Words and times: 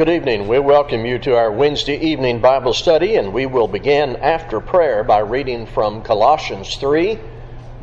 Good 0.00 0.08
evening. 0.08 0.48
We 0.48 0.58
welcome 0.58 1.04
you 1.04 1.18
to 1.18 1.36
our 1.36 1.52
Wednesday 1.52 1.98
evening 2.00 2.40
Bible 2.40 2.72
study, 2.72 3.16
and 3.16 3.34
we 3.34 3.44
will 3.44 3.68
begin 3.68 4.16
after 4.16 4.58
prayer 4.58 5.04
by 5.04 5.18
reading 5.18 5.66
from 5.66 6.00
Colossians 6.00 6.76
3, 6.76 7.18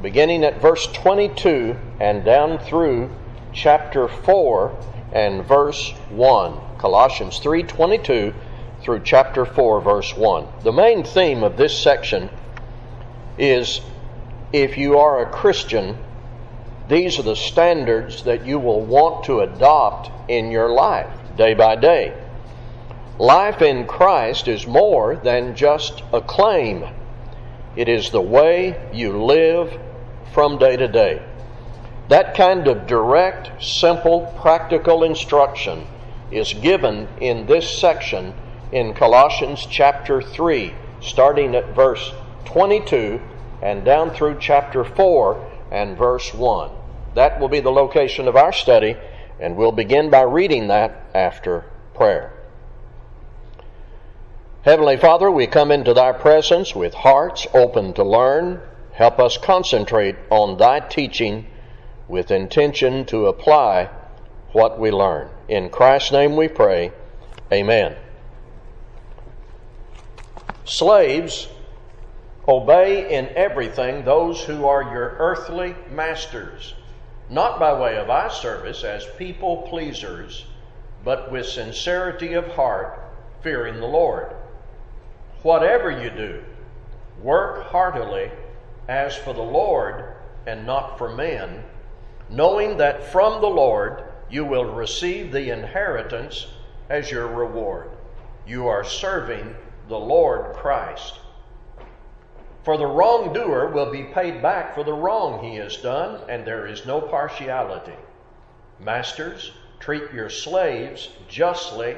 beginning 0.02 0.44
at 0.44 0.60
verse 0.60 0.88
22 0.88 1.77
and 2.00 2.26
down 2.26 2.58
through 2.58 3.12
chapter 3.54 4.08
4 4.08 4.76
and 5.14 5.45
verse 5.45 5.91
1. 6.09 6.58
Colossians 6.80 7.40
3:22 7.40 8.34
through 8.81 9.02
chapter 9.04 9.45
4 9.45 9.80
verse 9.80 10.18
1. 10.18 10.48
The 10.63 10.73
main 10.73 11.04
theme 11.04 11.44
of 11.44 11.55
this 11.55 11.77
section 11.77 12.31
is 13.38 13.81
if 14.52 14.76
you 14.76 14.98
are 14.98 15.22
a 15.22 15.27
Christian, 15.27 15.99
these 16.88 17.20
are 17.20 17.30
the 17.30 17.36
standards 17.36 18.23
that 18.23 18.44
you 18.44 18.58
will 18.58 18.81
want 18.81 19.26
to 19.26 19.41
adopt 19.41 20.09
in 20.27 20.49
your 20.49 20.70
life 20.70 21.16
day 21.38 21.54
by 21.54 21.76
day. 21.76 22.14
Life 23.20 23.62
in 23.62 23.88
Christ 23.88 24.48
is 24.48 24.68
more 24.68 25.16
than 25.16 25.55
just 25.55 26.04
a 26.12 26.22
claim. 26.22 26.86
It 27.76 27.88
is 27.88 28.09
the 28.09 28.22
way 28.22 28.90
you 28.94 29.23
live 29.23 29.80
from 30.34 30.58
day 30.58 30.78
to 30.78 30.88
day. 30.88 31.23
That 32.09 32.36
kind 32.36 32.68
of 32.68 32.88
direct, 32.88 33.64
simple, 33.64 34.34
practical 34.40 35.04
instruction 35.04 35.88
is 36.31 36.54
given 36.54 37.08
in 37.20 37.45
this 37.45 37.80
section 37.80 38.34
in 38.72 38.94
Colossians 38.94 39.66
chapter 39.70 40.22
3, 40.22 40.73
starting 41.02 41.56
at 41.56 41.76
verse 41.76 42.12
22 42.45 43.20
and 43.62 43.84
down 43.84 44.12
through 44.12 44.38
chapter 44.40 44.84
4 44.84 45.52
and 45.72 45.98
verse 45.98 46.34
1. 46.34 46.72
That 47.16 47.40
will 47.40 47.50
be 47.50 47.62
the 47.62 47.72
location 47.72 48.28
of 48.28 48.36
our 48.36 48.54
study, 48.54 48.95
and 49.39 49.55
we'll 49.55 49.71
begin 49.71 50.09
by 50.09 50.21
reading 50.21 50.67
that 50.67 51.05
after 51.13 51.66
prayer. 51.93 52.33
Heavenly 54.63 54.97
Father, 54.97 55.31
we 55.31 55.47
come 55.47 55.71
into 55.71 55.93
Thy 55.93 56.11
presence 56.11 56.75
with 56.75 56.93
hearts 56.93 57.47
open 57.53 57.93
to 57.93 58.03
learn. 58.03 58.59
Help 58.93 59.19
us 59.19 59.38
concentrate 59.38 60.15
on 60.30 60.58
Thy 60.58 60.81
teaching 60.81 61.45
with 62.08 62.31
intention 62.31 63.05
to 63.05 63.27
apply 63.27 63.89
what 64.52 64.80
we 64.80 64.91
learn. 64.91 65.30
In 65.47 65.69
Christ's 65.69 66.11
name 66.11 66.35
we 66.35 66.47
pray. 66.47 66.91
Amen. 67.52 67.95
Slaves, 70.65 71.47
obey 72.47 73.15
in 73.15 73.30
everything 73.35 74.03
those 74.03 74.43
who 74.43 74.65
are 74.65 74.83
your 74.83 75.15
earthly 75.19 75.75
masters, 75.89 76.73
not 77.30 77.59
by 77.59 77.78
way 77.80 77.97
of 77.97 78.09
eye 78.09 78.30
service 78.30 78.83
as 78.83 79.06
people 79.17 79.67
pleasers, 79.70 80.45
but 81.03 81.31
with 81.31 81.45
sincerity 81.45 82.33
of 82.33 82.47
heart, 82.47 83.00
fearing 83.42 83.80
the 83.80 83.88
Lord. 83.88 84.36
Whatever 85.44 85.92
you 85.92 86.09
do, 86.09 86.44
work 87.22 87.64
heartily 87.64 88.31
as 88.88 89.16
for 89.16 89.33
the 89.33 89.42
Lord 89.42 90.16
and 90.45 90.66
not 90.66 90.98
for 90.98 91.09
men, 91.09 91.64
knowing 92.30 92.78
that 92.78 93.11
from 93.11 93.42
the 93.42 93.48
Lord 93.48 94.03
you 94.30 94.45
will 94.45 94.66
receive 94.66 95.31
the 95.31 95.52
inheritance 95.52 96.48
as 96.89 97.11
your 97.11 97.28
reward. 97.28 97.89
You 98.45 98.67
are 98.67 98.83
serving 98.83 99.55
the 99.89 100.00
Lord 100.00 100.55
Christ. 100.55 101.20
For 102.68 102.78
the 102.78 102.86
wrongdoer 102.86 103.70
will 103.70 103.90
be 103.94 104.04
paid 104.04 104.42
back 104.42 104.76
for 104.76 104.84
the 104.84 104.92
wrong 104.92 105.42
he 105.42 105.56
has 105.56 105.78
done, 105.78 106.20
and 106.28 106.44
there 106.44 106.68
is 106.68 106.86
no 106.86 107.00
partiality. 107.00 107.96
Masters, 108.78 109.54
treat 109.80 110.12
your 110.12 110.30
slaves 110.30 111.08
justly 111.30 111.95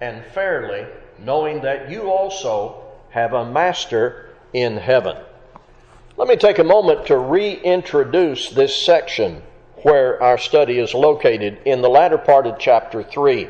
and 0.00 0.24
fairly, 0.34 0.84
knowing 1.16 1.60
that 1.60 1.88
you 1.88 2.10
also 2.10 2.82
have 3.10 3.34
a 3.34 3.48
master 3.48 4.30
in 4.52 4.78
heaven. 4.78 5.16
Let 6.16 6.26
me 6.26 6.34
take 6.34 6.58
a 6.58 6.64
moment 6.64 7.06
to 7.06 7.16
reintroduce 7.16 8.50
this 8.50 8.74
section 8.84 9.44
where 9.84 10.20
our 10.20 10.38
study 10.38 10.80
is 10.80 10.92
located 10.92 11.58
in 11.64 11.82
the 11.82 11.88
latter 11.88 12.18
part 12.18 12.48
of 12.48 12.58
chapter 12.58 13.04
3. 13.04 13.48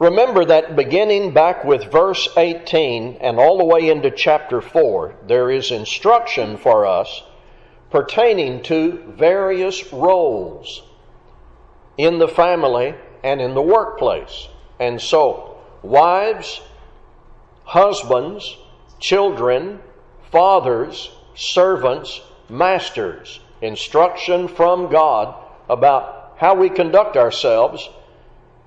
Remember 0.00 0.46
that 0.46 0.76
beginning 0.76 1.34
back 1.34 1.62
with 1.62 1.92
verse 1.92 2.26
18 2.34 3.18
and 3.20 3.38
all 3.38 3.58
the 3.58 3.66
way 3.66 3.90
into 3.90 4.10
chapter 4.10 4.62
4, 4.62 5.14
there 5.26 5.50
is 5.50 5.70
instruction 5.70 6.56
for 6.56 6.86
us 6.86 7.22
pertaining 7.90 8.62
to 8.62 9.04
various 9.08 9.92
roles 9.92 10.82
in 11.98 12.18
the 12.18 12.28
family 12.28 12.94
and 13.22 13.42
in 13.42 13.52
the 13.52 13.60
workplace. 13.60 14.48
And 14.78 14.98
so, 14.98 15.58
wives, 15.82 16.62
husbands, 17.64 18.56
children, 19.00 19.80
fathers, 20.32 21.10
servants, 21.34 22.22
masters, 22.48 23.38
instruction 23.60 24.48
from 24.48 24.90
God 24.90 25.34
about 25.68 26.36
how 26.38 26.54
we 26.54 26.70
conduct 26.70 27.18
ourselves 27.18 27.86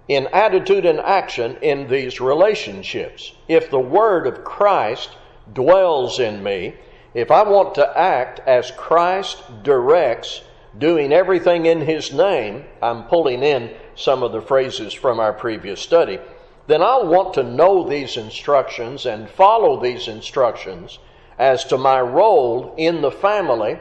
in 0.07 0.27
attitude 0.33 0.85
and 0.85 0.99
action 0.99 1.57
in 1.61 1.87
these 1.87 2.19
relationships. 2.19 3.33
If 3.47 3.69
the 3.69 3.79
Word 3.79 4.27
of 4.27 4.43
Christ 4.43 5.09
dwells 5.53 6.19
in 6.19 6.43
me, 6.43 6.75
if 7.13 7.31
I 7.31 7.43
want 7.43 7.75
to 7.75 7.97
act 7.97 8.39
as 8.47 8.71
Christ 8.71 9.43
directs, 9.63 10.41
doing 10.77 11.13
everything 11.13 11.65
in 11.65 11.81
His 11.81 12.11
name, 12.11 12.65
I'm 12.81 13.03
pulling 13.03 13.43
in 13.43 13.73
some 13.95 14.23
of 14.23 14.31
the 14.31 14.41
phrases 14.41 14.93
from 14.93 15.19
our 15.19 15.33
previous 15.33 15.79
study, 15.79 16.19
then 16.67 16.81
I'll 16.81 17.07
want 17.07 17.33
to 17.35 17.43
know 17.43 17.87
these 17.87 18.17
instructions 18.17 19.05
and 19.05 19.29
follow 19.29 19.81
these 19.81 20.07
instructions 20.07 20.97
as 21.37 21.65
to 21.65 21.77
my 21.77 21.99
role 21.99 22.73
in 22.77 23.01
the 23.01 23.11
family 23.11 23.79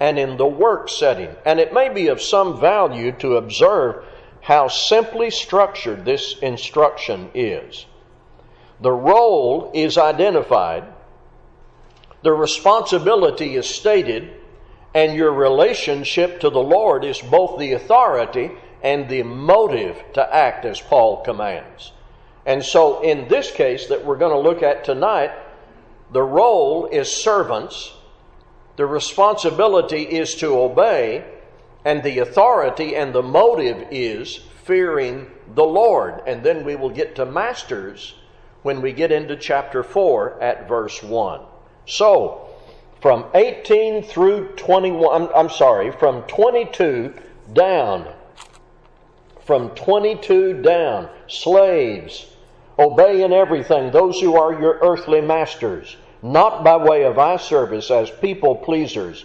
and 0.00 0.18
in 0.18 0.36
the 0.38 0.46
work 0.46 0.88
setting. 0.88 1.30
And 1.44 1.60
it 1.60 1.74
may 1.74 1.90
be 1.90 2.08
of 2.08 2.22
some 2.22 2.58
value 2.58 3.12
to 3.18 3.36
observe 3.36 4.04
how 4.40 4.68
simply 4.68 5.30
structured 5.30 6.04
this 6.04 6.38
instruction 6.38 7.30
is. 7.34 7.86
The 8.80 8.92
role 8.92 9.70
is 9.74 9.98
identified, 9.98 10.84
the 12.22 12.32
responsibility 12.32 13.56
is 13.56 13.68
stated, 13.68 14.32
and 14.94 15.14
your 15.14 15.32
relationship 15.32 16.40
to 16.40 16.50
the 16.50 16.62
Lord 16.62 17.04
is 17.04 17.20
both 17.20 17.58
the 17.58 17.72
authority 17.72 18.50
and 18.82 19.08
the 19.08 19.22
motive 19.22 20.02
to 20.14 20.34
act 20.34 20.64
as 20.64 20.80
Paul 20.80 21.22
commands. 21.22 21.92
And 22.46 22.64
so, 22.64 23.02
in 23.02 23.28
this 23.28 23.50
case 23.50 23.88
that 23.88 24.04
we're 24.04 24.16
going 24.16 24.32
to 24.32 24.48
look 24.48 24.62
at 24.62 24.84
tonight, 24.84 25.30
the 26.12 26.22
role 26.22 26.86
is 26.86 27.10
servants, 27.12 27.92
the 28.76 28.86
responsibility 28.86 30.02
is 30.02 30.34
to 30.36 30.58
obey, 30.58 31.24
and 31.84 32.02
the 32.02 32.18
authority 32.18 32.96
and 32.96 33.14
the 33.14 33.22
motive 33.22 33.88
is 33.90 34.36
fearing 34.64 35.30
the 35.54 35.64
Lord. 35.64 36.22
And 36.26 36.42
then 36.42 36.64
we 36.64 36.76
will 36.76 36.90
get 36.90 37.16
to 37.16 37.26
masters 37.26 38.14
when 38.62 38.82
we 38.82 38.92
get 38.92 39.10
into 39.10 39.36
chapter 39.36 39.82
4 39.82 40.42
at 40.42 40.68
verse 40.68 41.02
1. 41.02 41.40
So, 41.86 42.48
from 43.00 43.24
18 43.34 44.02
through 44.02 44.48
21, 44.56 45.22
I'm, 45.22 45.28
I'm 45.34 45.48
sorry, 45.48 45.90
from 45.90 46.22
22 46.24 47.14
down, 47.54 48.12
from 49.46 49.70
22 49.70 50.62
down, 50.62 51.08
slaves, 51.26 52.26
obey 52.78 53.22
in 53.22 53.32
everything 53.32 53.90
those 53.90 54.20
who 54.20 54.36
are 54.36 54.60
your 54.60 54.78
earthly 54.82 55.22
masters, 55.22 55.96
not 56.22 56.62
by 56.62 56.76
way 56.76 57.04
of 57.04 57.18
eye 57.18 57.38
service 57.38 57.90
as 57.90 58.10
people 58.10 58.54
pleasers 58.54 59.24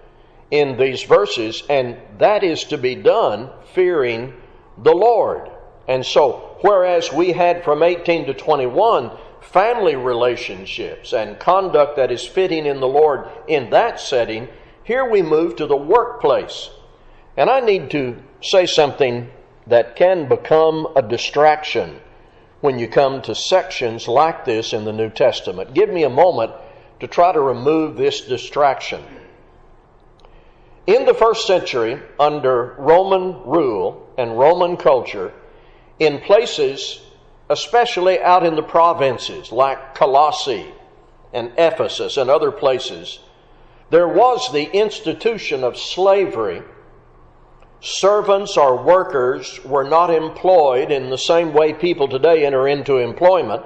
in 0.51 0.77
these 0.77 1.03
verses, 1.03 1.63
and 1.69 1.97
that 2.19 2.43
is 2.43 2.65
to 2.65 2.77
be 2.77 2.95
done 2.95 3.49
fearing 3.73 4.33
the 4.77 4.93
Lord. 4.93 5.49
And 5.87 6.05
so, 6.05 6.57
whereas 6.61 7.11
we 7.11 7.31
had 7.31 7.63
from 7.63 7.81
18 7.81 8.27
to 8.27 8.33
21 8.33 9.11
family 9.41 9.95
relationships 9.95 11.13
and 11.13 11.39
conduct 11.39 11.95
that 11.95 12.11
is 12.11 12.25
fitting 12.25 12.65
in 12.65 12.79
the 12.79 12.87
Lord 12.87 13.27
in 13.47 13.69
that 13.71 13.99
setting, 13.99 14.47
here 14.83 15.09
we 15.09 15.21
move 15.21 15.55
to 15.55 15.65
the 15.65 15.75
workplace. 15.75 16.69
And 17.37 17.49
I 17.49 17.61
need 17.61 17.91
to 17.91 18.21
say 18.41 18.65
something 18.65 19.29
that 19.67 19.95
can 19.95 20.27
become 20.27 20.87
a 20.95 21.01
distraction 21.01 21.99
when 22.59 22.77
you 22.77 22.87
come 22.87 23.21
to 23.23 23.33
sections 23.33 24.07
like 24.07 24.45
this 24.45 24.73
in 24.73 24.85
the 24.85 24.93
New 24.93 25.09
Testament. 25.09 25.73
Give 25.73 25.89
me 25.89 26.03
a 26.03 26.09
moment 26.09 26.51
to 26.99 27.07
try 27.07 27.31
to 27.31 27.41
remove 27.41 27.97
this 27.97 28.21
distraction. 28.21 29.03
In 30.87 31.05
the 31.05 31.13
first 31.13 31.45
century, 31.45 32.01
under 32.19 32.73
Roman 32.79 33.43
rule 33.45 34.09
and 34.17 34.37
Roman 34.37 34.77
culture, 34.77 35.31
in 35.99 36.19
places, 36.21 37.01
especially 37.51 38.19
out 38.19 38.43
in 38.43 38.55
the 38.55 38.63
provinces 38.63 39.51
like 39.51 39.93
Colossae 39.93 40.73
and 41.33 41.51
Ephesus 41.55 42.17
and 42.17 42.31
other 42.31 42.51
places, 42.51 43.19
there 43.91 44.07
was 44.07 44.51
the 44.51 44.75
institution 44.75 45.63
of 45.63 45.77
slavery. 45.77 46.63
Servants 47.81 48.57
or 48.57 48.83
workers 48.83 49.63
were 49.63 49.87
not 49.87 50.09
employed 50.09 50.91
in 50.91 51.11
the 51.11 51.17
same 51.17 51.53
way 51.53 51.73
people 51.73 52.07
today 52.07 52.43
enter 52.43 52.67
into 52.67 52.97
employment. 52.97 53.63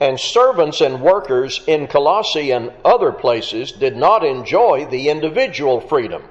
And 0.00 0.20
servants 0.20 0.82
and 0.82 1.00
workers 1.00 1.62
in 1.66 1.86
Colossae 1.86 2.50
and 2.50 2.72
other 2.84 3.12
places 3.12 3.72
did 3.72 3.96
not 3.96 4.22
enjoy 4.22 4.84
the 4.84 5.08
individual 5.08 5.80
freedom 5.80 6.22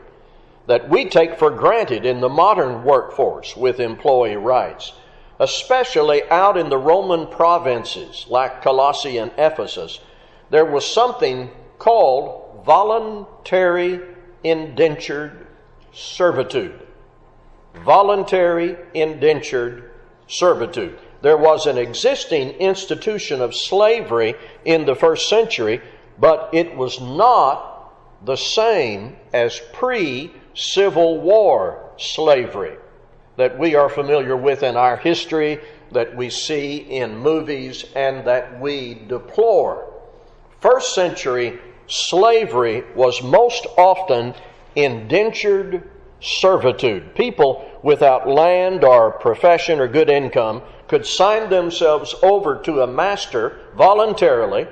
that 0.67 0.89
we 0.89 1.09
take 1.09 1.37
for 1.37 1.49
granted 1.49 2.05
in 2.05 2.21
the 2.21 2.29
modern 2.29 2.83
workforce 2.83 3.55
with 3.55 3.79
employee 3.79 4.35
rights, 4.35 4.93
especially 5.39 6.21
out 6.29 6.57
in 6.57 6.69
the 6.69 6.77
Roman 6.77 7.27
provinces 7.27 8.25
like 8.29 8.61
Colossae 8.61 9.17
and 9.17 9.31
Ephesus. 9.37 9.99
There 10.49 10.65
was 10.65 10.85
something 10.85 11.49
called 11.79 12.63
voluntary 12.65 13.99
indentured 14.43 15.47
servitude. 15.93 16.79
Voluntary 17.73 18.77
indentured 18.93 19.91
servitude 20.27 20.99
there 21.21 21.37
was 21.37 21.67
an 21.67 21.77
existing 21.77 22.49
institution 22.51 23.41
of 23.41 23.55
slavery 23.55 24.35
in 24.65 24.85
the 24.85 24.95
first 24.95 25.29
century, 25.29 25.81
but 26.19 26.49
it 26.51 26.75
was 26.75 26.99
not 26.99 27.93
the 28.25 28.35
same 28.35 29.15
as 29.33 29.59
pre 29.71 30.33
Civil 30.53 31.19
War 31.19 31.91
slavery 31.97 32.75
that 33.37 33.57
we 33.57 33.75
are 33.75 33.89
familiar 33.89 34.35
with 34.35 34.63
in 34.63 34.75
our 34.75 34.97
history, 34.97 35.59
that 35.91 36.15
we 36.15 36.29
see 36.29 36.77
in 36.77 37.17
movies, 37.17 37.85
and 37.95 38.25
that 38.27 38.59
we 38.59 38.93
deplore. 39.07 39.91
First 40.59 40.93
century 40.93 41.59
slavery 41.87 42.83
was 42.95 43.23
most 43.23 43.65
often 43.77 44.33
indentured 44.75 45.89
servitude. 46.21 47.15
People 47.15 47.67
without 47.83 48.27
land 48.27 48.83
or 48.83 49.11
profession 49.11 49.79
or 49.79 49.87
good 49.87 50.09
income 50.09 50.61
could 50.87 51.05
sign 51.05 51.49
themselves 51.49 52.13
over 52.21 52.61
to 52.61 52.81
a 52.81 52.87
master 52.87 53.59
voluntarily 53.75 54.67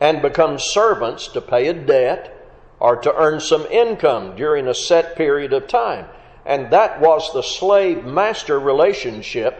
and 0.00 0.22
become 0.22 0.58
servants 0.58 1.28
to 1.28 1.40
pay 1.40 1.68
a 1.68 1.74
debt 1.74 2.35
or 2.80 2.96
to 2.96 3.14
earn 3.14 3.40
some 3.40 3.66
income 3.66 4.36
during 4.36 4.66
a 4.68 4.74
set 4.74 5.16
period 5.16 5.52
of 5.52 5.66
time. 5.66 6.06
And 6.44 6.70
that 6.72 7.00
was 7.00 7.32
the 7.32 7.42
slave 7.42 8.04
master 8.04 8.60
relationship 8.60 9.58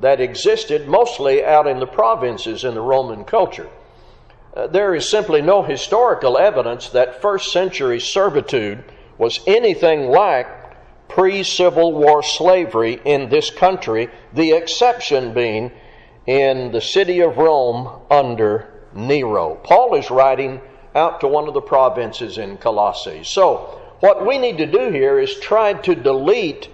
that 0.00 0.20
existed 0.20 0.88
mostly 0.88 1.44
out 1.44 1.66
in 1.66 1.78
the 1.78 1.86
provinces 1.86 2.64
in 2.64 2.74
the 2.74 2.80
Roman 2.80 3.24
culture. 3.24 3.68
Uh, 4.54 4.66
there 4.66 4.94
is 4.94 5.08
simply 5.08 5.40
no 5.40 5.62
historical 5.62 6.36
evidence 6.36 6.90
that 6.90 7.22
first 7.22 7.52
century 7.52 8.00
servitude 8.00 8.84
was 9.18 9.40
anything 9.46 10.08
like 10.08 10.46
pre 11.08 11.42
Civil 11.42 11.92
War 11.92 12.22
slavery 12.22 13.00
in 13.04 13.28
this 13.28 13.50
country, 13.50 14.08
the 14.32 14.52
exception 14.52 15.32
being 15.32 15.70
in 16.26 16.72
the 16.72 16.80
city 16.80 17.20
of 17.20 17.36
Rome 17.36 17.88
under 18.10 18.68
Nero. 18.94 19.56
Paul 19.62 19.94
is 19.94 20.10
writing 20.10 20.60
out 20.94 21.20
to 21.20 21.28
one 21.28 21.48
of 21.48 21.54
the 21.54 21.60
provinces 21.60 22.38
in 22.38 22.56
Colossae. 22.58 23.24
So, 23.24 23.80
what 24.00 24.26
we 24.26 24.38
need 24.38 24.58
to 24.58 24.66
do 24.66 24.90
here 24.90 25.18
is 25.18 25.38
try 25.38 25.74
to 25.74 25.94
delete 25.94 26.68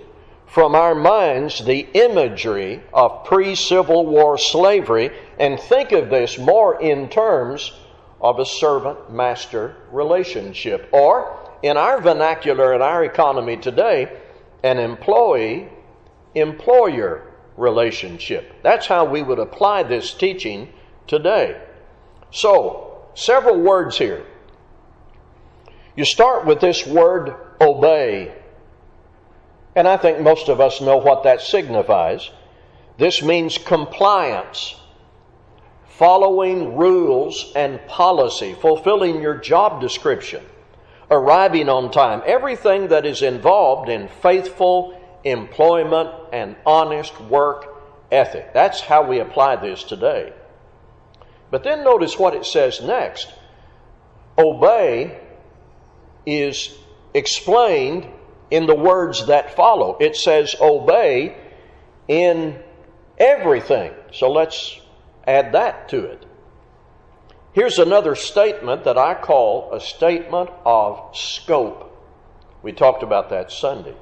from 0.46 0.74
our 0.74 0.94
minds 0.94 1.64
the 1.64 1.86
imagery 1.92 2.82
of 2.92 3.24
pre 3.24 3.54
Civil 3.54 4.06
War 4.06 4.38
slavery 4.38 5.10
and 5.38 5.60
think 5.60 5.92
of 5.92 6.08
this 6.08 6.38
more 6.38 6.80
in 6.80 7.08
terms 7.10 7.72
of 8.20 8.38
a 8.38 8.46
servant 8.46 9.12
master 9.12 9.76
relationship. 9.92 10.88
Or, 10.90 11.38
in 11.62 11.76
our 11.76 12.00
vernacular, 12.00 12.72
in 12.72 12.82
our 12.82 13.04
economy 13.04 13.56
today, 13.56 14.10
an 14.62 14.78
employee 14.78 15.68
employer 16.34 17.22
relationship. 17.56 18.54
That's 18.62 18.86
how 18.86 19.04
we 19.04 19.22
would 19.22 19.38
apply 19.38 19.82
this 19.82 20.14
teaching 20.14 20.72
today. 21.06 21.60
So, 22.30 22.87
several 23.18 23.58
words 23.60 23.98
here. 23.98 24.24
You 25.96 26.04
start 26.04 26.46
with 26.46 26.60
this 26.60 26.86
word 26.86 27.34
obey. 27.60 28.32
And 29.74 29.88
I 29.88 29.96
think 29.96 30.20
most 30.20 30.48
of 30.48 30.60
us 30.60 30.80
know 30.80 30.96
what 30.96 31.24
that 31.24 31.40
signifies. 31.40 32.30
This 32.98 33.22
means 33.22 33.58
compliance, 33.58 34.76
following 35.88 36.76
rules 36.76 37.52
and 37.54 37.84
policy, 37.86 38.54
fulfilling 38.60 39.20
your 39.20 39.36
job 39.36 39.80
description 39.80 40.44
arriving 41.10 41.68
on 41.68 41.90
time, 41.90 42.22
everything 42.26 42.88
that 42.88 43.06
is 43.06 43.22
involved 43.22 43.88
in 43.88 44.08
faithful 44.22 44.94
employment 45.24 46.10
and 46.32 46.56
honest 46.66 47.18
work 47.22 47.66
ethic. 48.12 48.52
That's 48.52 48.80
how 48.80 49.06
we 49.08 49.20
apply 49.20 49.56
this 49.56 49.82
today. 49.82 50.32
But 51.50 51.64
then 51.64 51.84
notice 51.84 52.18
what 52.18 52.34
it 52.34 52.44
says 52.44 52.82
next. 52.82 53.32
Obey 54.36 55.18
is 56.26 56.74
explained 57.14 58.06
in 58.50 58.66
the 58.66 58.74
words 58.74 59.26
that 59.26 59.56
follow. 59.56 59.96
It 59.98 60.16
says, 60.16 60.54
obey 60.60 61.36
in 62.06 62.58
everything. 63.18 63.92
So 64.12 64.30
let's 64.30 64.80
add 65.26 65.52
that 65.52 65.88
to 65.90 66.04
it. 66.04 66.24
Here's 67.52 67.78
another 67.78 68.14
statement 68.14 68.84
that 68.84 68.98
I 68.98 69.14
call 69.14 69.72
a 69.72 69.80
statement 69.80 70.50
of 70.64 71.16
scope. 71.16 71.84
We 72.62 72.72
talked 72.72 73.02
about 73.02 73.30
that 73.30 73.50
Sunday. 73.50 73.94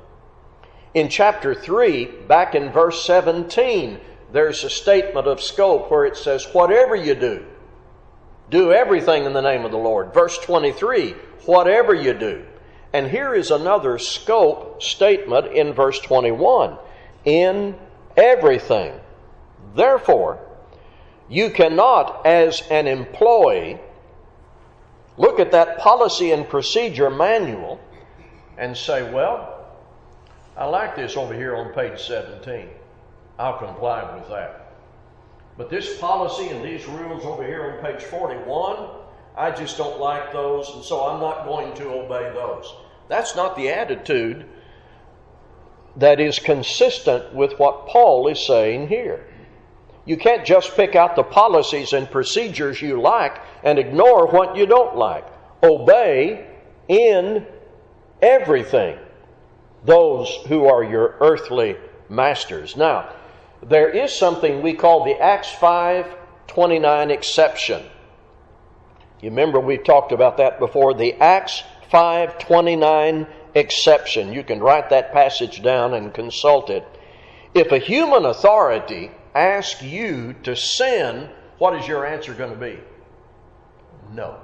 In 0.95 1.09
chapter 1.09 1.55
3, 1.55 2.07
back 2.27 2.55
in 2.55 2.71
verse 2.71 3.05
17, 3.05 4.01
there's 4.33 4.65
a 4.65 4.71
statement 4.71 5.27
of 5.27 5.43
scope 5.43 5.91
where 5.91 6.05
it 6.05 6.17
says, 6.17 6.47
Whatever 6.53 6.97
you 6.97 7.15
do, 7.15 7.45
do 8.51 8.73
everything 8.73 9.25
in 9.25 9.33
the 9.33 9.41
name 9.41 9.65
of 9.65 9.71
the 9.71 9.79
Lord. 9.79 10.15
Verse 10.15 10.39
23, 10.39 11.13
whatever 11.47 11.95
you 11.95 12.15
do. 12.15 12.45
And 12.93 13.09
here 13.09 13.35
is 13.35 13.51
another 13.51 13.99
scope 13.99 14.83
statement 14.83 15.49
in 15.49 15.73
verse 15.73 15.99
21 16.01 16.79
in 17.25 17.77
everything. 18.17 18.99
Therefore, 19.75 20.41
you 21.29 21.51
cannot, 21.51 22.25
as 22.25 22.63
an 22.71 22.87
employee, 22.87 23.79
look 25.19 25.41
at 25.41 25.53
that 25.53 25.79
policy 25.79 26.31
and 26.31 26.49
procedure 26.49 27.11
manual 27.11 27.81
and 28.57 28.77
say, 28.77 29.13
well, 29.13 29.67
I 30.57 30.65
like 30.67 30.97
this 30.97 31.17
over 31.17 31.35
here 31.35 31.57
on 31.57 31.75
page 31.75 32.01
17. 32.01 32.69
I'll 33.39 33.59
comply 33.59 34.15
with 34.17 34.29
that. 34.29 34.73
But 35.57 35.71
this 35.71 35.99
policy 35.99 36.49
and 36.49 36.65
these 36.65 36.87
rules 36.87 37.25
over 37.25 37.45
here 37.45 37.63
on 37.63 37.85
page 37.85 38.03
41, 38.05 38.89
I 39.37 39.51
just 39.51 39.77
don't 39.77 40.01
like 40.01 40.33
those, 40.33 40.69
and 40.75 40.85
so 40.85 41.07
I'm 41.07 41.21
not 41.21 41.45
going 41.45 41.75
to 41.77 41.89
obey 41.89 42.31
those. 42.35 42.73
That's 43.09 43.37
not 43.37 43.57
the 43.57 43.69
attitude 43.71 44.47
that 45.97 46.21
is 46.21 46.39
consistent 46.39 47.35
with 47.35 47.59
what 47.59 47.87
Paul 47.87 48.29
is 48.29 48.45
saying 48.47 48.89
here. 48.89 49.27
You 50.05 50.17
can't 50.17 50.47
just 50.47 50.77
pick 50.77 50.95
out 50.95 51.17
the 51.17 51.23
policies 51.23 51.93
and 51.93 52.11
procedures 52.11 52.81
you 52.81 53.01
like 53.01 53.39
and 53.65 53.79
ignore 53.79 54.27
what 54.27 54.57
you 54.57 54.67
don't 54.67 54.97
like. 54.97 55.27
Obey 55.63 56.47
in 56.89 57.47
everything 58.23 58.99
those 59.85 60.29
who 60.49 60.67
are 60.67 60.85
your 60.85 61.17
earthly 61.21 61.77
masters. 62.09 62.77
Now, 62.77 63.13
there 63.63 63.89
is 63.89 64.13
something 64.13 64.63
we 64.63 64.75
call 64.75 65.05
the 65.05 65.21
Acts 65.21 65.51
5:29 65.51 67.11
exception. 67.11 67.83
You 69.21 69.31
remember 69.31 69.59
we've 69.59 69.85
talked 69.85 70.13
about 70.13 70.37
that 70.37 70.59
before, 70.59 70.95
the 70.95 71.15
Acts 71.15 71.63
5:29 71.91 73.27
exception. 73.55 74.33
You 74.33 74.45
can 74.45 74.61
write 74.61 74.91
that 74.91 75.13
passage 75.13 75.63
down 75.63 75.95
and 75.95 76.13
consult 76.13 76.71
it. 76.71 76.85
If 77.55 77.73
a 77.73 77.79
human 77.79 78.27
authority 78.27 79.11
ask 79.35 79.83
you 79.83 80.35
to 80.43 80.55
sin, 80.55 81.31
what 81.59 81.75
is 81.75 81.89
your 81.89 82.07
answer 82.07 82.35
going 82.35 82.51
to 82.51 82.57
be? 82.57 82.79
No. 84.13 84.37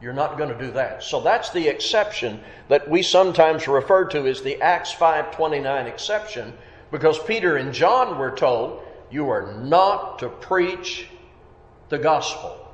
You're 0.00 0.12
not 0.12 0.38
going 0.38 0.50
to 0.50 0.58
do 0.58 0.70
that. 0.72 1.02
So 1.02 1.20
that's 1.20 1.50
the 1.50 1.66
exception 1.66 2.40
that 2.68 2.88
we 2.88 3.02
sometimes 3.02 3.66
refer 3.66 4.04
to 4.06 4.28
as 4.28 4.42
the 4.42 4.62
Acts 4.62 4.92
5:29 4.92 5.86
exception 5.86 6.56
because 6.90 7.18
Peter 7.18 7.56
and 7.56 7.72
John 7.72 8.18
were 8.18 8.30
told 8.30 8.82
You 9.10 9.30
are 9.30 9.54
not 9.54 10.18
to 10.20 10.28
preach 10.28 11.08
the 11.88 11.98
gospel. 11.98 12.68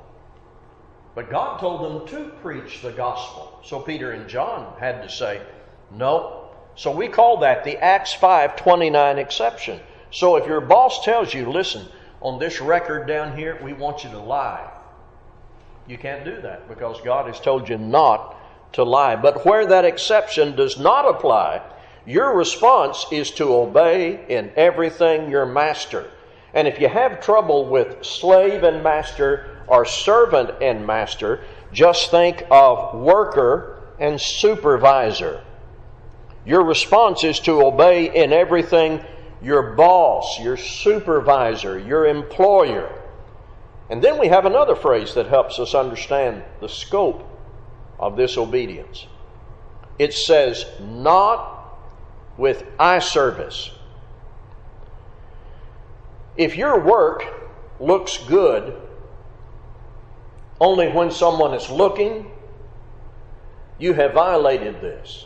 But 1.15 1.29
God 1.29 1.59
told 1.59 1.81
them 1.81 2.07
to 2.09 2.29
preach 2.41 2.81
the 2.81 2.91
gospel. 2.91 3.59
So 3.63 3.79
Peter 3.79 4.11
and 4.11 4.27
John 4.27 4.73
had 4.79 5.01
to 5.01 5.09
say, 5.09 5.41
no. 5.91 6.49
So 6.75 6.91
we 6.91 7.07
call 7.07 7.37
that 7.37 7.63
the 7.63 7.77
Acts 7.77 8.13
5:29 8.13 9.17
exception. 9.17 9.79
So 10.11 10.35
if 10.35 10.45
your 10.45 10.61
boss 10.61 11.03
tells 11.05 11.33
you, 11.33 11.49
listen, 11.49 11.85
on 12.21 12.37
this 12.37 12.59
record 12.59 13.07
down 13.07 13.37
here, 13.37 13.57
we 13.63 13.73
want 13.73 14.03
you 14.03 14.09
to 14.11 14.19
lie. 14.19 14.69
You 15.87 15.97
can't 15.97 16.25
do 16.25 16.41
that 16.41 16.67
because 16.67 16.99
God 17.01 17.27
has 17.27 17.39
told 17.39 17.69
you 17.69 17.77
not 17.77 18.35
to 18.73 18.83
lie. 18.83 19.15
But 19.15 19.45
where 19.45 19.65
that 19.67 19.85
exception 19.85 20.55
does 20.55 20.77
not 20.77 21.07
apply, 21.07 21.61
your 22.05 22.35
response 22.35 23.05
is 23.11 23.31
to 23.31 23.53
obey 23.53 24.25
in 24.29 24.51
everything 24.55 25.29
your 25.29 25.45
master. 25.45 26.09
And 26.53 26.67
if 26.67 26.79
you 26.79 26.87
have 26.87 27.21
trouble 27.21 27.65
with 27.65 28.05
slave 28.05 28.63
and 28.63 28.83
master 28.83 29.57
or 29.67 29.85
servant 29.85 30.51
and 30.61 30.85
master, 30.85 31.43
just 31.73 32.11
think 32.11 32.43
of 32.51 32.95
worker 32.99 33.93
and 33.99 34.19
supervisor. 34.21 35.43
Your 36.45 36.63
response 36.63 37.23
is 37.23 37.39
to 37.41 37.65
obey 37.65 38.15
in 38.15 38.31
everything 38.31 39.03
your 39.41 39.75
boss, 39.75 40.39
your 40.39 40.57
supervisor, 40.57 41.79
your 41.79 42.05
employer. 42.05 43.01
And 43.89 44.01
then 44.01 44.19
we 44.19 44.27
have 44.27 44.45
another 44.45 44.75
phrase 44.75 45.13
that 45.15 45.27
helps 45.27 45.59
us 45.59 45.75
understand 45.75 46.43
the 46.61 46.69
scope 46.69 47.23
of 47.99 48.15
this 48.15 48.37
obedience. 48.37 49.07
It 49.99 50.13
says, 50.13 50.65
not 50.81 51.54
with 52.37 52.65
eye 52.79 52.99
service. 52.99 53.71
If 56.37 56.57
your 56.57 56.79
work 56.79 57.23
looks 57.79 58.17
good 58.17 58.81
only 60.59 60.89
when 60.89 61.11
someone 61.11 61.53
is 61.53 61.69
looking, 61.69 62.31
you 63.77 63.93
have 63.93 64.13
violated 64.13 64.81
this. 64.81 65.25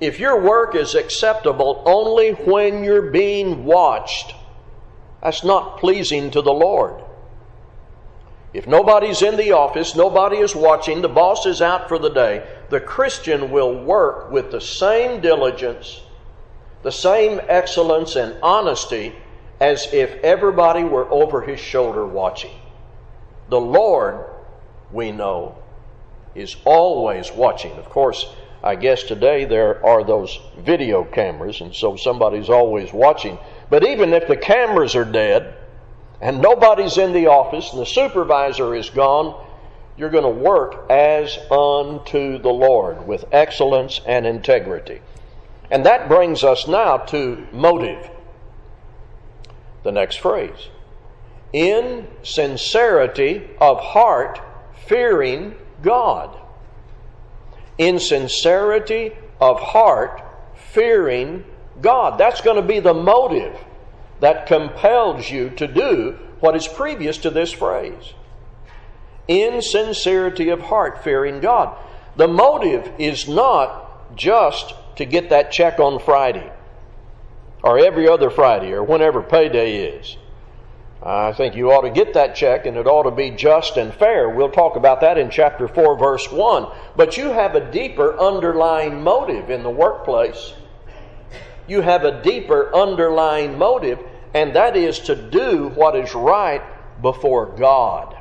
If 0.00 0.18
your 0.18 0.40
work 0.40 0.74
is 0.74 0.94
acceptable 0.94 1.82
only 1.86 2.32
when 2.32 2.84
you're 2.84 3.10
being 3.10 3.64
watched, 3.64 4.34
that's 5.22 5.44
not 5.44 5.78
pleasing 5.78 6.30
to 6.32 6.42
the 6.42 6.52
Lord. 6.52 7.02
If 8.52 8.66
nobody's 8.66 9.22
in 9.22 9.36
the 9.36 9.52
office, 9.52 9.96
nobody 9.96 10.36
is 10.36 10.54
watching, 10.54 11.02
the 11.02 11.08
boss 11.08 11.46
is 11.46 11.60
out 11.60 11.88
for 11.88 11.98
the 11.98 12.10
day, 12.10 12.46
the 12.74 12.80
Christian 12.80 13.52
will 13.52 13.72
work 13.72 14.32
with 14.32 14.50
the 14.50 14.60
same 14.60 15.20
diligence, 15.20 16.00
the 16.82 16.90
same 16.90 17.40
excellence 17.46 18.16
and 18.16 18.34
honesty 18.42 19.14
as 19.60 19.86
if 19.92 20.12
everybody 20.24 20.82
were 20.82 21.08
over 21.08 21.40
his 21.40 21.60
shoulder 21.60 22.04
watching. 22.04 22.50
The 23.48 23.60
Lord, 23.60 24.26
we 24.90 25.12
know, 25.12 25.56
is 26.34 26.56
always 26.64 27.30
watching. 27.30 27.70
Of 27.74 27.88
course, 27.90 28.26
I 28.60 28.74
guess 28.74 29.04
today 29.04 29.44
there 29.44 29.86
are 29.86 30.02
those 30.02 30.40
video 30.58 31.04
cameras, 31.04 31.60
and 31.60 31.72
so 31.72 31.94
somebody's 31.94 32.50
always 32.50 32.92
watching. 32.92 33.38
But 33.70 33.86
even 33.86 34.12
if 34.12 34.26
the 34.26 34.36
cameras 34.36 34.96
are 34.96 35.04
dead 35.04 35.54
and 36.20 36.42
nobody's 36.42 36.98
in 36.98 37.12
the 37.12 37.28
office 37.28 37.70
and 37.70 37.80
the 37.80 37.86
supervisor 37.86 38.74
is 38.74 38.90
gone, 38.90 39.43
you're 39.96 40.10
going 40.10 40.24
to 40.24 40.28
work 40.28 40.90
as 40.90 41.38
unto 41.50 42.38
the 42.38 42.50
Lord 42.50 43.06
with 43.06 43.24
excellence 43.32 44.00
and 44.06 44.26
integrity. 44.26 45.00
And 45.70 45.86
that 45.86 46.08
brings 46.08 46.44
us 46.44 46.66
now 46.66 46.98
to 46.98 47.46
motive. 47.52 48.10
The 49.82 49.92
next 49.92 50.16
phrase. 50.16 50.68
In 51.52 52.08
sincerity 52.22 53.48
of 53.60 53.78
heart, 53.80 54.40
fearing 54.86 55.54
God 55.82 56.36
in 57.78 57.98
sincerity 57.98 59.12
of 59.40 59.60
heart, 59.60 60.22
fearing 60.72 61.44
God. 61.80 62.18
That's 62.18 62.40
going 62.40 62.56
to 62.56 62.66
be 62.66 62.80
the 62.80 62.94
motive 62.94 63.56
that 64.20 64.46
compels 64.46 65.30
you 65.30 65.50
to 65.50 65.66
do 65.66 66.18
what 66.40 66.56
is 66.56 66.68
previous 66.68 67.18
to 67.18 67.30
this 67.30 67.52
phrase. 67.52 68.14
In 69.26 69.62
sincerity 69.62 70.50
of 70.50 70.60
heart, 70.60 71.02
fearing 71.02 71.40
God. 71.40 71.76
The 72.16 72.28
motive 72.28 72.90
is 72.98 73.28
not 73.28 74.16
just 74.16 74.74
to 74.96 75.04
get 75.04 75.30
that 75.30 75.50
check 75.50 75.80
on 75.80 75.98
Friday 75.98 76.52
or 77.62 77.78
every 77.78 78.06
other 78.08 78.30
Friday 78.30 78.72
or 78.72 78.84
whenever 78.84 79.22
payday 79.22 79.76
is. 79.86 80.16
I 81.02 81.32
think 81.32 81.54
you 81.54 81.70
ought 81.70 81.82
to 81.82 81.90
get 81.90 82.14
that 82.14 82.34
check 82.34 82.64
and 82.66 82.76
it 82.76 82.86
ought 82.86 83.02
to 83.02 83.10
be 83.10 83.30
just 83.30 83.76
and 83.76 83.92
fair. 83.92 84.28
We'll 84.28 84.50
talk 84.50 84.76
about 84.76 85.02
that 85.02 85.18
in 85.18 85.30
chapter 85.30 85.68
4, 85.68 85.98
verse 85.98 86.30
1. 86.30 86.66
But 86.96 87.16
you 87.16 87.30
have 87.30 87.54
a 87.54 87.70
deeper 87.70 88.18
underlying 88.18 89.02
motive 89.02 89.50
in 89.50 89.62
the 89.62 89.70
workplace. 89.70 90.54
You 91.66 91.80
have 91.82 92.04
a 92.04 92.22
deeper 92.22 92.74
underlying 92.74 93.58
motive, 93.58 93.98
and 94.34 94.54
that 94.54 94.76
is 94.76 94.98
to 95.00 95.14
do 95.14 95.68
what 95.74 95.96
is 95.96 96.14
right 96.14 96.62
before 97.02 97.46
God. 97.56 98.16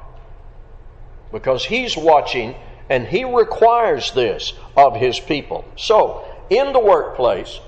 Because 1.33 1.65
He's 1.65 1.97
watching 1.97 2.55
and 2.89 3.05
He 3.05 3.25
requires 3.25 4.13
this 4.13 4.53
of 4.77 4.95
His 4.95 5.19
people. 5.19 5.65
So, 5.75 6.23
in 6.49 6.71
the 6.71 6.79
workplace, 6.79 7.59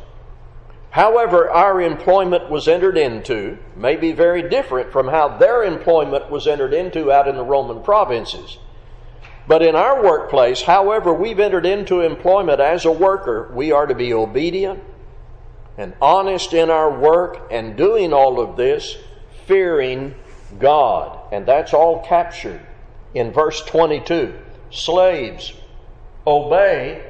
However, 0.95 1.51
our 1.51 1.81
employment 1.81 2.49
was 2.49 2.69
entered 2.69 2.97
into 2.97 3.57
may 3.75 3.97
be 3.97 4.13
very 4.13 4.47
different 4.47 4.93
from 4.93 5.09
how 5.09 5.27
their 5.27 5.61
employment 5.61 6.31
was 6.31 6.47
entered 6.47 6.73
into 6.73 7.11
out 7.11 7.27
in 7.27 7.35
the 7.35 7.43
Roman 7.43 7.83
provinces. 7.83 8.59
But 9.45 9.61
in 9.61 9.75
our 9.75 10.01
workplace, 10.01 10.61
however 10.61 11.13
we've 11.13 11.41
entered 11.41 11.65
into 11.65 11.99
employment 11.99 12.61
as 12.61 12.85
a 12.85 12.93
worker, 12.93 13.51
we 13.53 13.73
are 13.73 13.85
to 13.85 13.93
be 13.93 14.13
obedient 14.13 14.81
and 15.77 15.93
honest 16.01 16.53
in 16.53 16.69
our 16.69 16.97
work 16.97 17.45
and 17.51 17.75
doing 17.75 18.13
all 18.13 18.39
of 18.39 18.55
this, 18.55 18.97
fearing 19.47 20.15
God. 20.57 21.19
And 21.33 21.45
that's 21.45 21.73
all 21.73 22.05
captured 22.05 22.65
in 23.15 23.31
verse 23.31 23.63
22. 23.65 24.37
Slaves, 24.69 25.53
obey 26.27 27.03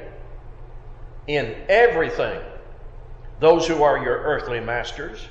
in 1.26 1.54
everything 1.68 2.40
those 3.40 3.66
who 3.66 3.82
are 3.82 3.98
your 4.02 4.16
earthly 4.16 4.60
masters, 4.60 5.26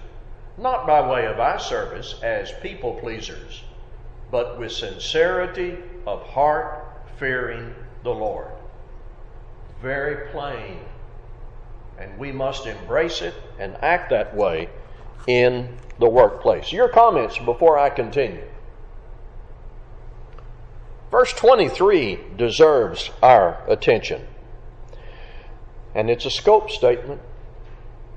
not 0.58 0.86
by 0.86 1.10
way 1.10 1.26
of 1.26 1.40
eye 1.40 1.58
service 1.58 2.16
as 2.22 2.52
people 2.62 2.94
pleasers, 2.96 3.64
but 4.30 4.60
with 4.60 4.72
sincerity 4.72 5.78
of 6.06 6.22
heart, 6.24 6.86
fearing 7.18 7.74
the 8.04 8.12
Lord. 8.12 8.52
Very 9.82 10.30
plain. 10.30 10.80
And 11.98 12.18
we 12.20 12.32
must 12.32 12.68
embrace 12.68 13.22
it 13.22 13.34
and 13.58 13.78
act 13.82 14.10
that 14.10 14.36
way 14.36 14.70
in 15.28 15.78
the 16.00 16.10
workplace. 16.10 16.72
Your 16.72 16.90
comments 16.90 17.40
before 17.40 17.80
I 17.80 17.90
continue. 17.90 18.44
Verse 21.12 21.32
23 21.34 22.20
deserves 22.38 23.10
our 23.22 23.64
attention. 23.70 24.22
And 25.94 26.10
it's 26.10 26.26
a 26.26 26.32
scope 26.32 26.70
statement. 26.72 27.22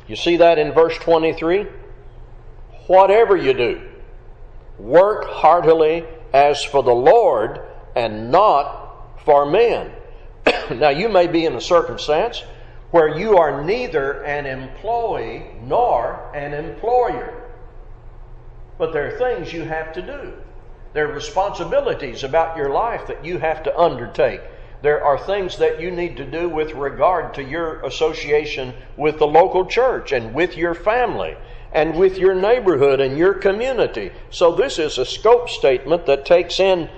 You 0.08 0.16
see 0.16 0.38
that 0.38 0.58
in 0.58 0.72
verse 0.72 0.96
23? 0.98 1.66
Whatever 2.86 3.36
you 3.36 3.52
do, 3.52 3.88
work 4.78 5.26
heartily 5.26 6.04
as 6.32 6.64
for 6.64 6.82
the 6.82 6.94
Lord 6.94 7.60
and 7.94 8.30
not 8.30 9.24
for 9.24 9.44
men. 9.44 9.92
now, 10.70 10.88
you 10.88 11.08
may 11.08 11.26
be 11.26 11.44
in 11.44 11.54
a 11.54 11.60
circumstance 11.60 12.42
where 12.90 13.18
you 13.18 13.36
are 13.36 13.62
neither 13.62 14.24
an 14.24 14.46
employee 14.46 15.44
nor 15.62 16.30
an 16.34 16.54
employer. 16.54 17.44
But 18.78 18.92
there 18.92 19.14
are 19.14 19.18
things 19.18 19.52
you 19.52 19.62
have 19.62 19.92
to 19.92 20.02
do. 20.02 20.32
There 20.92 21.08
are 21.08 21.12
responsibilities 21.12 22.24
about 22.24 22.56
your 22.56 22.70
life 22.70 23.06
that 23.06 23.24
you 23.24 23.38
have 23.38 23.62
to 23.64 23.78
undertake 23.78 24.40
there 24.80 25.02
are 25.02 25.18
things 25.18 25.58
that 25.58 25.80
you 25.80 25.90
need 25.90 26.16
to 26.18 26.24
do 26.24 26.48
with 26.48 26.74
regard 26.74 27.34
to 27.34 27.42
your 27.42 27.80
association 27.84 28.74
with 28.96 29.18
the 29.18 29.26
local 29.26 29.66
church 29.66 30.12
and 30.12 30.32
with 30.32 30.56
your 30.56 30.74
family 30.74 31.36
and 31.72 31.96
with 31.96 32.16
your 32.16 32.34
neighborhood 32.34 33.00
and 33.00 33.18
your 33.18 33.34
community. 33.34 34.12
So, 34.30 34.54
this 34.54 34.78
is 34.78 34.96
a 34.96 35.04
scope 35.04 35.50
statement 35.50 36.06
that 36.06 36.24
takes 36.24 36.60
in 36.60 36.88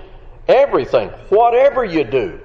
everything. 0.47 1.09
Whatever 1.29 1.83
you 1.83 2.03
do, 2.03 2.39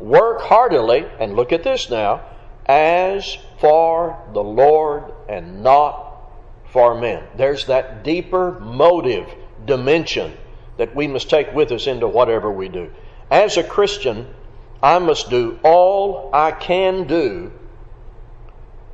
work 0.00 0.40
heartily, 0.40 1.06
and 1.20 1.36
look 1.36 1.52
at 1.52 1.62
this 1.62 1.90
now, 1.90 2.22
as 2.66 3.36
for 3.60 4.18
the 4.32 4.42
Lord 4.42 5.12
and 5.28 5.62
not 5.62 6.14
for 6.72 6.98
men. 6.98 7.24
There's 7.36 7.66
that 7.66 8.02
deeper 8.02 8.58
motive 8.58 9.28
dimension 9.66 10.32
that 10.76 10.94
we 10.94 11.06
must 11.06 11.28
take 11.28 11.52
with 11.52 11.70
us 11.72 11.86
into 11.86 12.08
whatever 12.08 12.50
we 12.50 12.68
do. 12.68 12.90
As 13.30 13.56
a 13.56 13.64
Christian, 13.64 14.26
I 14.82 14.98
must 14.98 15.30
do 15.30 15.58
all 15.62 16.30
I 16.32 16.50
can 16.50 17.06
do, 17.06 17.52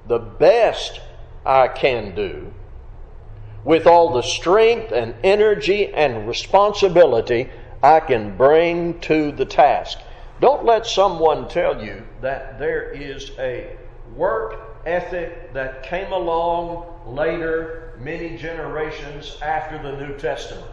the 0.07 0.19
best 0.19 1.01
I 1.47 1.69
can 1.69 2.15
do, 2.15 2.53
with 3.65 3.87
all 3.87 4.13
the 4.13 4.23
strength 4.23 4.93
and 4.93 5.15
energy 5.25 5.87
and 5.87 6.29
responsibility 6.29 7.51
I 7.83 8.01
can 8.01 8.37
bring 8.37 9.01
to 9.01 9.33
the 9.33 9.45
task. 9.45 9.99
Don't 10.41 10.65
let 10.65 10.87
someone 10.87 11.49
tell 11.49 11.85
you 11.85 12.05
that 12.21 12.59
there 12.59 12.91
is 12.91 13.33
a 13.39 13.77
work 14.15 14.61
ethic 14.87 15.53
that 15.53 15.83
came 15.83 16.13
along 16.13 16.87
later, 17.07 17.95
many 17.99 18.37
generations 18.37 19.39
after 19.43 19.81
the 19.83 19.97
New 19.97 20.17
Testament. 20.17 20.71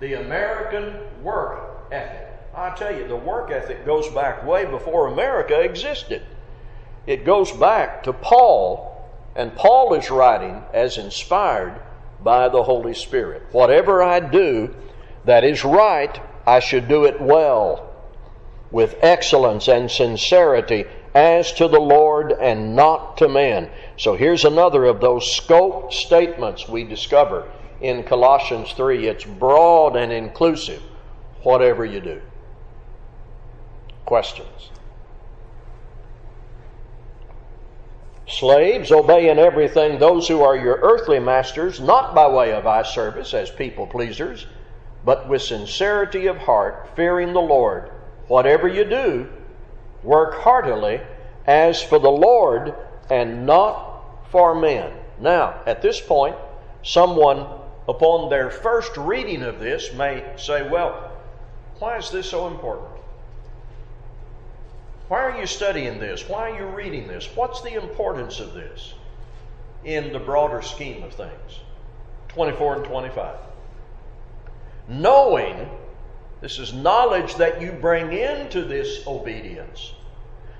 The 0.00 0.14
American 0.14 0.94
work 1.22 1.88
ethic. 1.90 2.28
I 2.54 2.70
tell 2.70 2.94
you, 2.94 3.06
the 3.08 3.16
work 3.16 3.50
ethic 3.50 3.86
goes 3.86 4.08
back 4.08 4.44
way 4.44 4.64
before 4.64 5.06
America 5.06 5.60
existed. 5.60 6.22
It 7.06 7.24
goes 7.24 7.52
back 7.52 8.02
to 8.02 8.12
Paul, 8.12 9.10
and 9.34 9.54
Paul 9.54 9.94
is 9.94 10.10
writing 10.10 10.62
as 10.72 10.98
inspired 10.98 11.80
by 12.22 12.48
the 12.48 12.62
Holy 12.62 12.94
Spirit. 12.94 13.42
Whatever 13.52 14.02
I 14.02 14.20
do 14.20 14.74
that 15.24 15.44
is 15.44 15.64
right, 15.64 16.20
I 16.46 16.60
should 16.60 16.88
do 16.88 17.04
it 17.04 17.20
well, 17.20 17.90
with 18.70 18.96
excellence 19.02 19.68
and 19.68 19.90
sincerity, 19.90 20.84
as 21.14 21.52
to 21.52 21.68
the 21.68 21.80
Lord 21.80 22.32
and 22.32 22.76
not 22.76 23.16
to 23.18 23.28
men. 23.28 23.70
So 23.96 24.14
here's 24.14 24.44
another 24.44 24.84
of 24.84 25.00
those 25.00 25.34
scope 25.34 25.92
statements 25.92 26.68
we 26.68 26.84
discover 26.84 27.46
in 27.80 28.02
Colossians 28.02 28.72
3. 28.72 29.06
It's 29.06 29.24
broad 29.24 29.96
and 29.96 30.12
inclusive, 30.12 30.82
whatever 31.42 31.84
you 31.84 32.00
do. 32.00 32.22
Questions? 34.04 34.70
Slaves, 38.28 38.90
obey 38.90 39.28
in 39.28 39.38
everything 39.38 39.98
those 39.98 40.26
who 40.26 40.42
are 40.42 40.56
your 40.56 40.78
earthly 40.82 41.20
masters, 41.20 41.80
not 41.80 42.14
by 42.14 42.28
way 42.28 42.52
of 42.52 42.66
eye 42.66 42.82
service 42.82 43.32
as 43.34 43.50
people 43.50 43.86
pleasers, 43.86 44.46
but 45.04 45.28
with 45.28 45.42
sincerity 45.42 46.26
of 46.26 46.36
heart, 46.36 46.88
fearing 46.96 47.32
the 47.32 47.40
Lord. 47.40 47.90
Whatever 48.26 48.66
you 48.66 48.84
do, 48.84 49.28
work 50.02 50.40
heartily 50.40 51.00
as 51.46 51.80
for 51.80 52.00
the 52.00 52.10
Lord 52.10 52.74
and 53.08 53.46
not 53.46 54.30
for 54.30 54.54
men. 54.54 54.92
Now, 55.20 55.62
at 55.64 55.80
this 55.80 56.00
point, 56.00 56.34
someone 56.82 57.46
upon 57.88 58.30
their 58.30 58.50
first 58.50 58.96
reading 58.96 59.42
of 59.42 59.60
this 59.60 59.92
may 59.92 60.24
say, 60.36 60.68
Well, 60.68 61.12
why 61.78 61.98
is 61.98 62.10
this 62.10 62.28
so 62.30 62.46
important? 62.46 62.96
Why 65.08 65.20
are 65.20 65.38
you 65.38 65.46
studying 65.46 66.00
this? 66.00 66.28
Why 66.28 66.50
are 66.50 66.58
you 66.58 66.66
reading 66.66 67.06
this? 67.06 67.28
What's 67.36 67.60
the 67.62 67.74
importance 67.74 68.40
of 68.40 68.54
this 68.54 68.94
in 69.84 70.12
the 70.12 70.18
broader 70.18 70.62
scheme 70.62 71.02
of 71.04 71.12
things? 71.12 71.60
24 72.28 72.76
and 72.76 72.84
25. 72.84 73.36
Knowing, 74.88 75.68
this 76.40 76.58
is 76.58 76.72
knowledge 76.72 77.36
that 77.36 77.60
you 77.60 77.72
bring 77.72 78.12
into 78.12 78.62
this 78.62 79.06
obedience, 79.06 79.94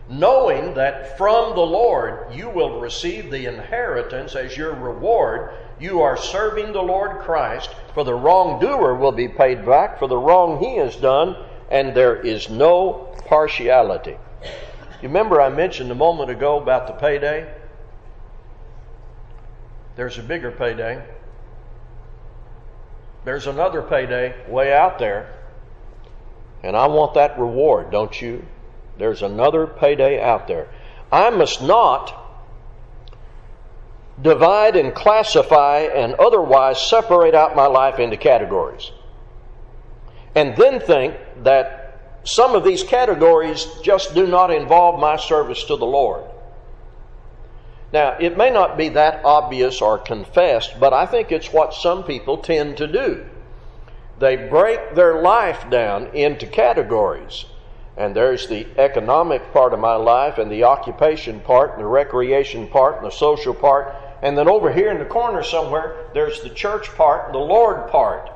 knowing 0.09 0.75
that 0.75 1.19
from 1.19 1.55
the 1.55 1.61
Lord 1.61 2.33
you 2.33 2.49
will 2.49 2.81
receive 2.81 3.31
the 3.31 3.47
inheritance 3.47 4.37
as 4.37 4.57
your 4.57 4.75
reward. 4.75 5.51
You 5.79 6.01
are 6.03 6.17
serving 6.17 6.73
the 6.73 6.83
Lord 6.83 7.21
Christ, 7.21 7.71
for 7.93 8.05
the 8.05 8.15
wrongdoer 8.15 8.95
will 8.95 9.13
be 9.13 9.29
paid 9.29 9.67
back 9.67 9.99
for 9.99 10.09
the 10.09 10.17
wrong 10.17 10.59
he 10.59 10.77
has 10.77 10.97
done, 10.97 11.37
and 11.71 11.95
there 11.95 12.17
is 12.17 12.49
no 12.49 13.15
partiality. 13.27 14.17
You 15.03 15.09
remember 15.09 15.41
I 15.41 15.51
mentioned 15.51 15.91
a 15.91 15.95
moment 15.95 16.31
ago 16.31 16.59
about 16.59 16.87
the 16.87 16.95
payday? 16.95 17.53
There's 19.97 20.19
a 20.19 20.23
bigger 20.23 20.51
payday. 20.51 21.03
There's 23.25 23.47
another 23.47 23.83
payday 23.83 24.35
way 24.49 24.73
out 24.73 24.99
there. 24.99 25.35
And 26.63 26.77
I 26.77 26.87
want 26.87 27.15
that 27.15 27.39
reward, 27.39 27.91
don't 27.91 28.21
you? 28.23 28.47
There's 28.99 29.23
another 29.23 29.67
payday 29.67 30.23
out 30.23 30.49
there. 30.49 30.69
I 31.13 31.31
must 31.31 31.63
not 31.63 32.26
divide 34.21 34.77
and 34.77 34.95
classify 34.95 35.81
and 35.81 36.15
otherwise 36.15 36.81
separate 36.81 37.35
out 37.35 37.57
my 37.57 37.67
life 37.67 37.99
into 37.99 38.17
categories. 38.17 38.91
And 40.35 40.57
then 40.57 40.81
think 40.81 41.17
that 41.43 41.83
some 42.25 42.55
of 42.55 42.65
these 42.65 42.83
categories 42.83 43.67
just 43.83 44.15
do 44.15 44.27
not 44.27 44.51
involve 44.51 44.99
my 45.01 45.17
service 45.17 45.65
to 45.65 45.77
the 45.77 45.87
Lord. 45.87 46.25
Now, 47.93 48.17
it 48.19 48.37
may 48.37 48.51
not 48.51 48.77
be 48.77 48.91
that 48.91 49.25
obvious 49.25 49.81
or 49.81 49.99
confessed, 49.99 50.79
but 50.81 50.93
I 50.93 51.07
think 51.07 51.31
it's 51.31 51.53
what 51.53 51.73
some 51.73 52.03
people 52.03 52.39
tend 52.39 52.79
to 52.79 52.87
do. 52.87 53.25
They 54.19 54.37
break 54.37 54.95
their 54.95 55.23
life 55.23 55.71
down 55.71 56.09
into 56.09 56.47
categories. 56.47 57.45
And 57.97 58.15
there's 58.15 58.49
the 58.49 58.67
economic 58.77 59.53
part 59.53 59.73
of 59.73 59.79
my 59.79 59.95
life, 59.95 60.37
and 60.37 60.51
the 60.51 60.65
occupation 60.65 61.41
part, 61.41 61.73
and 61.73 61.81
the 61.81 61.87
recreation 61.87 62.67
part, 62.69 62.97
and 62.97 63.07
the 63.07 63.11
social 63.11 63.55
part. 63.55 63.95
And 64.23 64.37
then 64.37 64.49
over 64.49 64.73
here 64.73 64.91
in 64.91 64.99
the 64.99 65.05
corner 65.05 65.43
somewhere, 65.43 66.07
there's 66.15 66.43
the 66.43 66.51
church 66.51 66.89
part 66.95 67.33
the 67.33 67.39
Lord 67.39 67.91
part. 67.91 68.31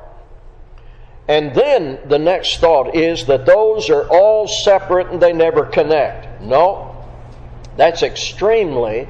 And 1.27 1.55
then 1.55 1.99
the 2.07 2.19
next 2.19 2.59
thought 2.59 2.95
is 2.95 3.25
that 3.27 3.45
those 3.45 3.89
are 3.89 4.07
all 4.09 4.47
separate 4.47 5.07
and 5.07 5.21
they 5.21 5.33
never 5.33 5.65
connect. 5.65 6.41
No, 6.41 7.05
that's 7.77 8.03
extremely 8.03 9.07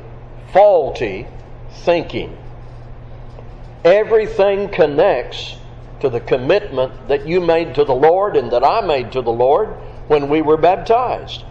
faulty 0.53 1.27
thinking. 1.83 2.37
Everything 3.83 4.69
connects 4.69 5.55
to 6.01 6.09
the 6.09 6.19
commitment 6.19 7.07
that 7.07 7.27
you 7.27 7.41
made 7.41 7.75
to 7.75 7.85
the 7.85 7.95
Lord 7.95 8.35
and 8.35 8.51
that 8.51 8.63
I 8.63 8.81
made 8.81 9.11
to 9.13 9.21
the 9.21 9.31
Lord 9.31 9.69
when 10.07 10.29
we 10.29 10.41
were 10.41 10.57
baptized. 10.57 11.43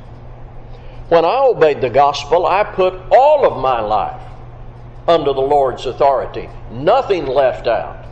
When 1.09 1.25
I 1.25 1.39
obeyed 1.39 1.81
the 1.81 1.91
gospel, 1.91 2.47
I 2.47 2.63
put 2.63 2.95
all 3.11 3.45
of 3.45 3.61
my 3.61 3.81
life 3.81 4.30
under 5.07 5.33
the 5.33 5.41
Lord's 5.41 5.87
authority, 5.87 6.49
nothing 6.71 7.27
left 7.27 7.67
out. 7.67 8.07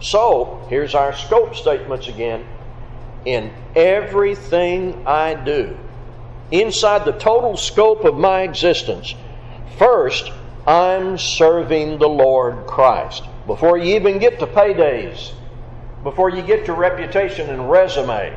So, 0.00 0.66
here's 0.68 0.94
our 0.94 1.14
scope 1.14 1.54
statements 1.54 2.08
again. 2.08 2.44
In 3.24 3.52
everything 3.76 5.06
I 5.06 5.34
do, 5.34 5.76
inside 6.50 7.04
the 7.04 7.12
total 7.12 7.56
scope 7.56 8.04
of 8.04 8.16
my 8.16 8.42
existence, 8.42 9.14
first, 9.78 10.30
I'm 10.66 11.18
serving 11.18 11.98
the 11.98 12.08
Lord 12.08 12.66
Christ. 12.66 13.24
Before 13.46 13.78
you 13.78 13.96
even 13.96 14.18
get 14.18 14.38
to 14.40 14.46
paydays, 14.46 15.32
before 16.02 16.30
you 16.30 16.42
get 16.42 16.66
to 16.66 16.72
reputation 16.72 17.48
and 17.48 17.70
resume, 17.70 18.36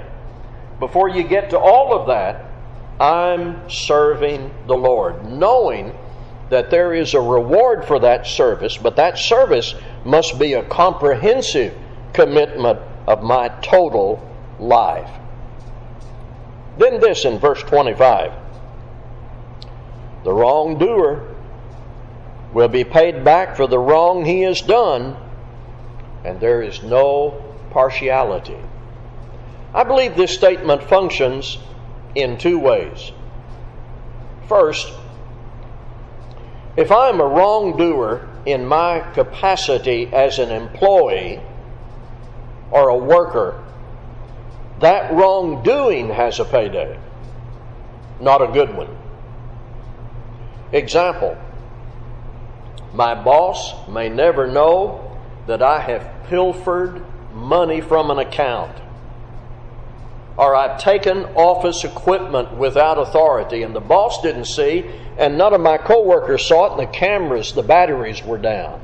before 0.79 1.09
you 1.09 1.23
get 1.23 1.49
to 1.51 1.59
all 1.59 1.99
of 1.99 2.07
that, 2.07 2.45
I'm 2.99 3.69
serving 3.69 4.53
the 4.67 4.75
Lord, 4.75 5.25
knowing 5.25 5.95
that 6.49 6.69
there 6.69 6.93
is 6.93 7.13
a 7.13 7.21
reward 7.21 7.86
for 7.86 7.99
that 7.99 8.27
service, 8.27 8.77
but 8.77 8.95
that 8.97 9.17
service 9.17 9.75
must 10.03 10.38
be 10.38 10.53
a 10.53 10.63
comprehensive 10.63 11.73
commitment 12.13 12.79
of 13.08 13.23
my 13.23 13.49
total 13.62 14.21
life. 14.60 15.10
Then 16.77 16.99
this 16.99 17.25
in 17.25 17.39
verse 17.39 17.62
25 17.63 18.31
the 20.25 20.34
wrongdoer 20.34 21.36
will 22.51 22.67
be 22.67 22.84
paid 22.84 23.23
back 23.23 23.55
for 23.55 23.67
the 23.67 23.77
wrong 23.77 24.25
he 24.25 24.41
has 24.41 24.60
done, 24.62 25.15
and 26.23 26.39
there 26.39 26.63
is 26.63 26.81
no 26.81 27.43
partiality. 27.69 28.58
I 29.71 29.84
believe 29.84 30.15
this 30.15 30.34
statement 30.34 30.81
functions 30.84 31.60
in 32.15 32.39
two 32.39 32.58
ways. 32.58 33.12
First, 34.47 34.91
if 36.77 36.91
I'm 36.91 37.19
a 37.21 37.25
wrongdoer 37.25 38.27
in 38.45 38.65
my 38.65 38.99
capacity 39.13 40.07
as 40.11 40.39
an 40.39 40.51
employee 40.51 41.41
or 42.71 42.89
a 42.89 42.97
worker, 42.97 43.63
that 44.79 45.13
wrongdoing 45.13 46.09
has 46.09 46.39
a 46.39 46.45
payday, 46.45 46.99
not 48.19 48.41
a 48.41 48.47
good 48.47 48.75
one. 48.75 48.95
Example 50.71 51.38
My 52.93 53.15
boss 53.15 53.88
may 53.88 54.09
never 54.09 54.47
know 54.47 55.17
that 55.47 55.61
I 55.61 55.79
have 55.79 56.27
pilfered 56.27 57.05
money 57.33 57.79
from 57.79 58.11
an 58.11 58.19
account 58.19 58.75
or 60.38 60.56
I've 60.56 60.80
taken 60.80 61.24
office 61.36 61.84
equipment 61.84 62.54
without 62.58 62.98
authority 62.98 63.63
and 63.63 63.76
the 63.76 63.80
boss 63.80 64.21
didn't 64.21 64.45
see 64.45 64.86
and 65.17 65.38
none 65.38 65.54
of 65.54 65.62
my 65.62 65.78
coworkers 65.78 66.45
saw 66.45 66.67
it 66.67 66.71
and 66.71 66.80
the 66.82 66.98
cameras, 66.98 67.54
the 67.54 67.63
batteries 67.63 68.24
were 68.24 68.38
down. 68.38 68.82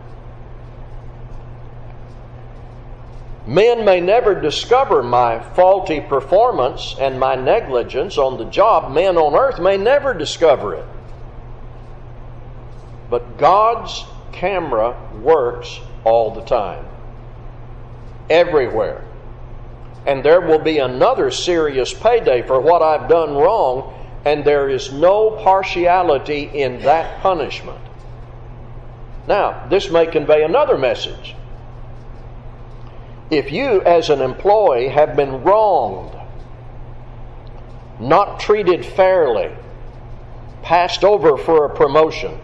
Men 3.45 3.83
may 3.83 3.99
never 3.99 4.39
discover 4.39 5.01
my 5.01 5.39
faulty 5.39 5.99
performance 5.99 6.95
and 6.99 7.19
my 7.19 7.35
negligence 7.35 8.17
on 8.17 8.37
the 8.37 8.45
job. 8.45 8.93
Men 8.93 9.17
on 9.17 9.35
earth 9.35 9.59
may 9.59 9.77
never 9.77 10.13
discover 10.13 10.75
it. 10.75 10.85
But 13.09 13.37
God's 13.37 14.05
camera 14.31 14.95
works 15.21 15.79
all 16.05 16.31
the 16.31 16.41
time. 16.41 16.85
Everywhere. 18.29 19.03
And 20.05 20.23
there 20.23 20.41
will 20.41 20.59
be 20.59 20.79
another 20.79 21.29
serious 21.29 21.93
payday 21.93 22.41
for 22.41 22.59
what 22.59 22.81
I've 22.81 23.07
done 23.07 23.35
wrong, 23.35 23.93
and 24.25 24.43
there 24.43 24.69
is 24.69 24.91
no 24.91 25.31
partiality 25.43 26.43
in 26.43 26.79
that 26.81 27.21
punishment. 27.21 27.79
Now, 29.27 29.67
this 29.69 29.89
may 29.91 30.07
convey 30.07 30.43
another 30.43 30.77
message. 30.77 31.35
If 33.29 33.51
you, 33.51 33.81
as 33.83 34.09
an 34.09 34.21
employee, 34.21 34.89
have 34.89 35.15
been 35.15 35.43
wronged, 35.43 36.17
not 37.99 38.39
treated 38.39 38.85
fairly, 38.85 39.51
passed 40.63 41.03
over 41.03 41.37
for 41.37 41.65
a 41.65 41.75
promotion, 41.75 42.37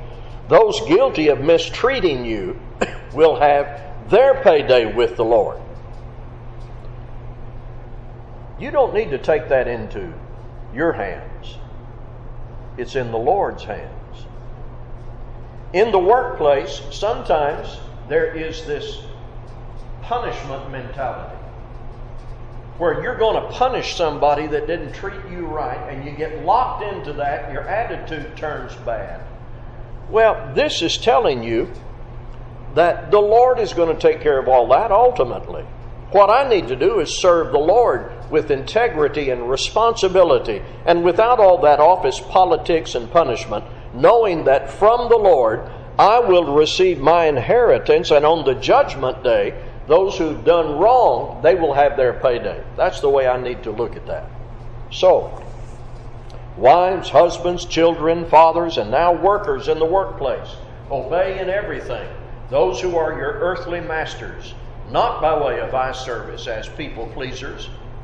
those 0.48 0.80
guilty 0.88 1.28
of 1.28 1.41
mistreating 1.41 2.24
you 2.24 2.60
will 3.13 3.36
have 3.36 4.10
their 4.10 4.41
payday 4.43 4.93
with 4.93 5.17
the 5.17 5.26
Lord. 5.26 5.60
You 8.60 8.72
don't 8.72 8.93
need 8.93 9.12
to 9.12 9.17
take 9.17 9.50
that 9.50 9.67
into 9.67 10.13
your 10.74 10.93
hands, 10.93 11.58
it's 12.78 12.96
in 12.96 13.12
the 13.12 13.17
Lord's 13.17 13.63
hands. 13.63 13.93
In 15.74 15.91
the 15.91 16.00
workplace, 16.00 16.82
sometimes 16.91 17.78
there 18.08 18.34
is 18.34 18.65
this 18.65 19.02
punishment 20.02 20.72
mentality 20.72 21.36
where 22.78 23.02
you're 23.02 23.17
going 23.17 23.41
to 23.41 23.50
punish 23.50 23.96
somebody 23.96 24.48
that 24.48 24.67
didn't 24.67 24.93
treat 24.93 25.20
you 25.32 25.46
right 25.46 25.91
and 25.91 26.06
you 26.06 26.12
get 26.12 26.46
locked 26.46 26.84
into 26.84 27.12
that 27.13 27.52
your 27.52 27.63
attitude 27.63 28.38
turns 28.38 28.74
bad. 28.86 29.22
Well, 30.10 30.54
this 30.54 30.82
is 30.82 30.98
telling 30.98 31.43
you 31.43 31.70
that 32.76 33.12
the 33.12 33.20
Lord 33.20 33.60
is 33.60 33.74
going 33.74 33.93
to 33.93 34.02
take 34.02 34.22
care 34.22 34.39
of 34.39 34.48
all 34.48 34.67
that 34.70 34.91
ultimately. 34.91 35.63
What 36.12 36.30
I 36.30 36.48
need 36.48 36.67
to 36.70 36.76
do 36.76 37.00
is 37.00 37.17
serve 37.17 37.52
the 37.52 37.60
Lord 37.60 38.12
with 38.29 38.51
integrity 38.51 39.29
and 39.29 39.49
responsibility 39.49 40.61
and 40.85 41.03
without 41.03 41.39
all 41.39 41.59
that 41.61 41.79
office 41.79 42.19
politics 42.19 42.95
and 42.95 43.09
punishment, 43.11 43.63
knowing 43.93 44.43
that 44.45 44.69
from 44.69 45.09
the 45.09 45.17
Lord 45.17 45.69
I 45.99 46.19
will 46.19 46.55
receive 46.55 46.99
my 46.99 47.25
inheritance 47.25 48.11
and 48.11 48.25
on 48.25 48.45
the 48.45 48.55
judgment 48.55 49.23
day, 49.23 49.59
those 49.87 50.17
who've 50.17 50.43
done 50.43 50.77
wrong, 50.77 51.41
they 51.41 51.55
will 51.55 51.73
have 51.73 51.97
their 51.97 52.13
payday. 52.13 52.63
That's 52.75 52.99
the 52.99 53.09
way 53.09 53.27
I 53.27 53.41
need 53.41 53.63
to 53.63 53.71
look 53.71 53.95
at 53.95 54.05
that. 54.07 54.29
So, 54.91 55.43
wives, 56.57 57.09
husbands, 57.09 57.65
children, 57.65 58.25
fathers, 58.25 58.77
and 58.77 58.91
now 58.91 59.13
workers 59.13 59.69
in 59.69 59.79
the 59.79 59.85
workplace, 59.85 60.55
obey 60.91 61.39
in 61.39 61.49
everything 61.49 62.07
those 62.49 62.79
who 62.79 62.95
are 62.95 63.17
your 63.17 63.33
earthly 63.33 63.81
masters, 63.81 64.53
not 64.89 65.21
by 65.21 65.37
way 65.37 65.59
of 65.59 65.73
eye 65.73 65.91
service 65.91 66.47
as 66.47 66.69
people 66.69 67.07
pleasers, 67.07 67.69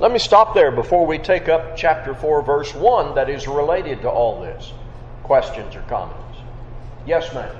Let 0.00 0.12
me 0.12 0.20
stop 0.20 0.54
there 0.54 0.70
before 0.70 1.04
we 1.04 1.18
take 1.18 1.48
up 1.48 1.76
chapter 1.76 2.14
4, 2.14 2.42
verse 2.42 2.72
1 2.72 3.16
that 3.16 3.28
is 3.28 3.48
related 3.48 4.00
to 4.02 4.08
all 4.08 4.40
this. 4.40 4.72
Questions 5.24 5.74
or 5.74 5.82
comments? 5.82 6.38
Yes, 7.04 7.34
ma'am. 7.34 7.56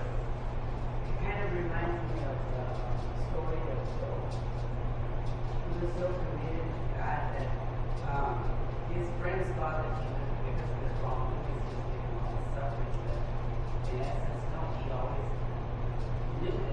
kind 16.40 16.62
of 16.62 16.67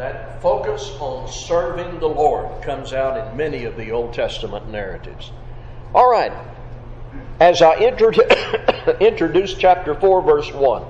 That 0.00 0.40
focus 0.40 0.96
on 0.98 1.28
serving 1.28 2.00
the 2.00 2.08
Lord 2.08 2.62
comes 2.62 2.94
out 2.94 3.18
in 3.18 3.36
many 3.36 3.64
of 3.64 3.76
the 3.76 3.90
Old 3.90 4.14
Testament 4.14 4.66
narratives. 4.70 5.30
All 5.94 6.10
right. 6.10 6.32
As 7.38 7.60
I 7.60 7.76
introduce 9.00 9.52
chapter 9.52 9.94
4, 9.94 10.22
verse 10.22 10.50
1. 10.54 10.82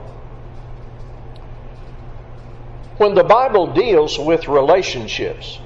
When 2.99 3.17
the 3.17 3.25
Bible 3.25 3.75
deals 3.75 4.17
with 4.17 4.47
relationships, 4.47 5.59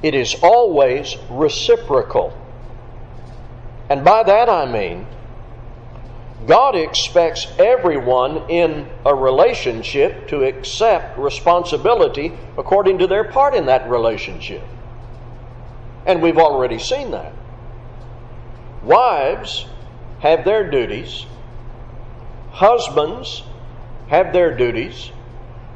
it 0.00 0.14
is 0.14 0.36
always 0.40 1.16
reciprocal. 1.30 2.32
And 3.88 4.04
by 4.04 4.22
that 4.22 4.48
I 4.48 4.70
mean, 4.70 5.04
God 6.46 6.74
expects 6.74 7.46
everyone 7.58 8.48
in 8.50 8.88
a 9.04 9.14
relationship 9.14 10.28
to 10.28 10.44
accept 10.44 11.18
responsibility 11.18 12.32
according 12.56 12.98
to 12.98 13.06
their 13.06 13.24
part 13.24 13.54
in 13.54 13.66
that 13.66 13.88
relationship. 13.90 14.62
And 16.06 16.22
we've 16.22 16.38
already 16.38 16.78
seen 16.78 17.10
that. 17.10 17.32
Wives 18.82 19.66
have 20.20 20.44
their 20.44 20.70
duties, 20.70 21.26
husbands 22.52 23.42
have 24.08 24.32
their 24.32 24.56
duties, 24.56 25.10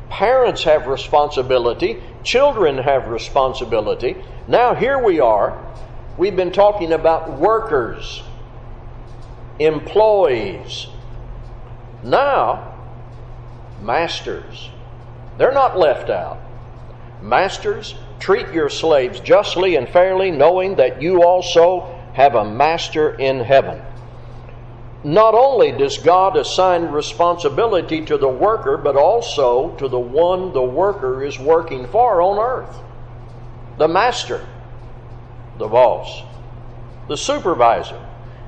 parents 0.08 0.64
have 0.64 0.86
responsibility, 0.86 2.02
children 2.22 2.78
have 2.78 3.08
responsibility. 3.08 4.16
Now, 4.48 4.74
here 4.74 4.98
we 4.98 5.20
are. 5.20 5.62
We've 6.16 6.36
been 6.36 6.52
talking 6.52 6.92
about 6.92 7.38
workers 7.38 8.22
employees. 9.58 10.86
Now, 12.02 12.74
masters. 13.80 14.70
They're 15.38 15.52
not 15.52 15.78
left 15.78 16.10
out. 16.10 16.38
Masters, 17.22 17.94
treat 18.18 18.48
your 18.52 18.68
slaves 18.68 19.20
justly 19.20 19.76
and 19.76 19.88
fairly, 19.88 20.30
knowing 20.30 20.76
that 20.76 21.00
you 21.00 21.22
also 21.22 21.98
have 22.14 22.34
a 22.34 22.44
master 22.44 23.14
in 23.14 23.40
heaven. 23.40 23.82
Not 25.02 25.34
only 25.34 25.72
does 25.72 25.98
God 25.98 26.36
assign 26.36 26.84
responsibility 26.84 28.04
to 28.06 28.16
the 28.16 28.28
worker, 28.28 28.78
but 28.78 28.96
also 28.96 29.74
to 29.76 29.88
the 29.88 29.98
one 29.98 30.52
the 30.52 30.62
worker 30.62 31.22
is 31.22 31.38
working 31.38 31.86
for 31.88 32.22
on 32.22 32.38
earth 32.38 32.76
the 33.78 33.88
master, 33.88 34.46
the 35.58 35.66
boss, 35.66 36.22
the 37.08 37.16
supervisor. 37.16 38.00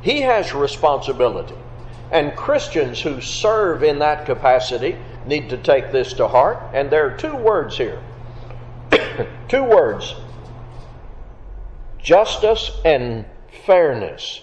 He 0.02 0.20
has 0.22 0.54
responsibility. 0.54 1.54
And 2.10 2.36
Christians 2.36 3.00
who 3.00 3.20
serve 3.20 3.82
in 3.82 3.98
that 3.98 4.26
capacity 4.26 4.96
need 5.26 5.50
to 5.50 5.56
take 5.56 5.90
this 5.90 6.12
to 6.14 6.28
heart. 6.28 6.58
And 6.72 6.90
there 6.90 7.06
are 7.06 7.16
two 7.16 7.34
words 7.36 7.76
here. 7.76 8.00
two 9.48 9.64
words 9.64 10.14
justice 11.98 12.70
and 12.84 13.26
fairness. 13.64 14.42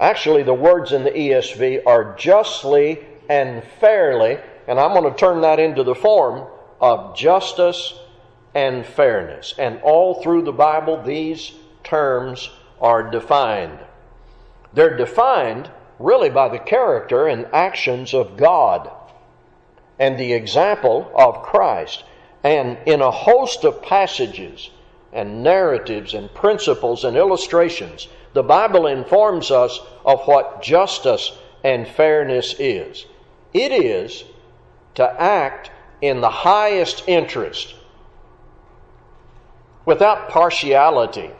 Actually, 0.00 0.42
the 0.42 0.54
words 0.54 0.92
in 0.92 1.04
the 1.04 1.10
ESV 1.10 1.82
are 1.86 2.16
justly 2.16 2.98
and 3.28 3.62
fairly, 3.80 4.38
and 4.66 4.80
I'm 4.80 4.94
going 4.94 5.12
to 5.12 5.18
turn 5.18 5.42
that 5.42 5.60
into 5.60 5.84
the 5.84 5.94
form 5.94 6.48
of 6.80 7.14
justice 7.14 7.94
and 8.54 8.84
fairness. 8.84 9.54
And 9.58 9.80
all 9.82 10.22
through 10.22 10.42
the 10.42 10.52
Bible, 10.52 11.02
these 11.02 11.52
terms 11.84 12.50
are 12.80 13.10
defined. 13.10 13.78
They're 14.74 14.96
defined 14.96 15.70
really 15.98 16.30
by 16.30 16.48
the 16.48 16.58
character 16.58 17.26
and 17.26 17.46
actions 17.52 18.14
of 18.14 18.36
God 18.36 18.90
and 19.98 20.18
the 20.18 20.32
example 20.32 21.10
of 21.14 21.42
Christ. 21.42 22.04
And 22.42 22.78
in 22.86 23.00
a 23.00 23.10
host 23.10 23.64
of 23.64 23.82
passages 23.82 24.70
and 25.12 25.42
narratives 25.42 26.14
and 26.14 26.32
principles 26.34 27.04
and 27.04 27.16
illustrations, 27.16 28.08
the 28.32 28.42
Bible 28.42 28.86
informs 28.86 29.50
us 29.50 29.78
of 30.04 30.26
what 30.26 30.62
justice 30.62 31.32
and 31.62 31.86
fairness 31.86 32.54
is. 32.58 33.06
It 33.52 33.70
is 33.72 34.24
to 34.94 35.20
act 35.20 35.70
in 36.00 36.20
the 36.20 36.30
highest 36.30 37.04
interest 37.06 37.74
without 39.84 40.28
partiality 40.30 41.30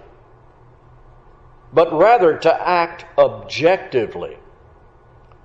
but 1.72 1.92
rather 1.92 2.36
to 2.38 2.68
act 2.68 3.04
objectively, 3.18 4.36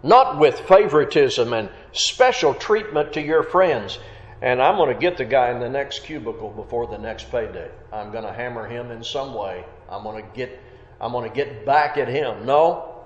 not 0.03 0.39
with 0.39 0.59
favoritism 0.61 1.53
and 1.53 1.69
special 1.91 2.53
treatment 2.53 3.13
to 3.13 3.21
your 3.21 3.43
friends. 3.43 3.99
and 4.41 4.61
I'm 4.61 4.75
going 4.75 4.93
to 4.93 4.99
get 4.99 5.17
the 5.17 5.25
guy 5.25 5.49
in 5.49 5.59
the 5.59 5.69
next 5.69 6.03
cubicle 6.03 6.51
before 6.51 6.87
the 6.87 6.97
next 6.97 7.31
payday. 7.31 7.71
I'm 7.91 8.11
going 8.11 8.23
to 8.23 8.33
hammer 8.33 8.67
him 8.67 8.91
in 8.91 9.03
some 9.03 9.33
way. 9.33 9.65
I'm 9.89 10.03
going 10.03 10.23
to 10.23 10.29
get 10.35 10.59
I'm 10.99 11.11
going 11.11 11.29
to 11.29 11.35
get 11.35 11.65
back 11.65 11.97
at 11.97 12.07
him. 12.07 12.45
No. 12.45 13.05